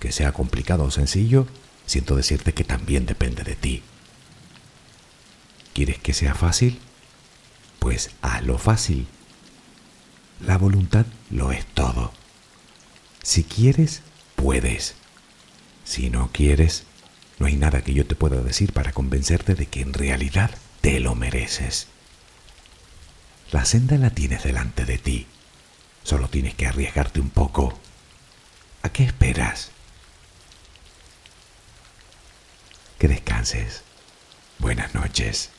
Que 0.00 0.12
sea 0.12 0.32
complicado 0.32 0.84
o 0.84 0.90
sencillo, 0.90 1.46
siento 1.86 2.16
decirte 2.16 2.52
que 2.52 2.64
también 2.64 3.06
depende 3.06 3.44
de 3.44 3.54
ti. 3.54 3.82
¿Quieres 5.72 5.98
que 5.98 6.12
sea 6.12 6.34
fácil? 6.34 6.80
Pues 7.78 8.10
a 8.22 8.40
lo 8.40 8.58
fácil. 8.58 9.06
La 10.40 10.58
voluntad 10.58 11.06
lo 11.30 11.52
es 11.52 11.64
todo. 11.66 12.12
Si 13.22 13.44
quieres, 13.44 14.02
puedes. 14.34 14.94
Si 15.84 16.10
no 16.10 16.30
quieres, 16.32 16.84
No 17.38 17.46
hay 17.46 17.56
nada 17.56 17.82
que 17.82 17.94
yo 17.94 18.06
te 18.06 18.16
pueda 18.16 18.40
decir 18.40 18.72
para 18.72 18.92
convencerte 18.92 19.54
de 19.54 19.66
que 19.66 19.80
en 19.80 19.92
realidad 19.92 20.50
te 20.80 21.00
lo 21.00 21.14
mereces. 21.14 21.88
La 23.52 23.64
senda 23.64 23.96
la 23.96 24.10
tienes 24.10 24.42
delante 24.42 24.84
de 24.84 24.98
ti. 24.98 25.26
Solo 26.02 26.28
tienes 26.28 26.54
que 26.54 26.66
arriesgarte 26.66 27.20
un 27.20 27.30
poco. 27.30 27.78
¿A 28.82 28.88
qué 28.90 29.04
esperas? 29.04 29.70
Que 32.98 33.08
descanses. 33.08 33.82
Buenas 34.58 34.94
noches. 34.94 35.50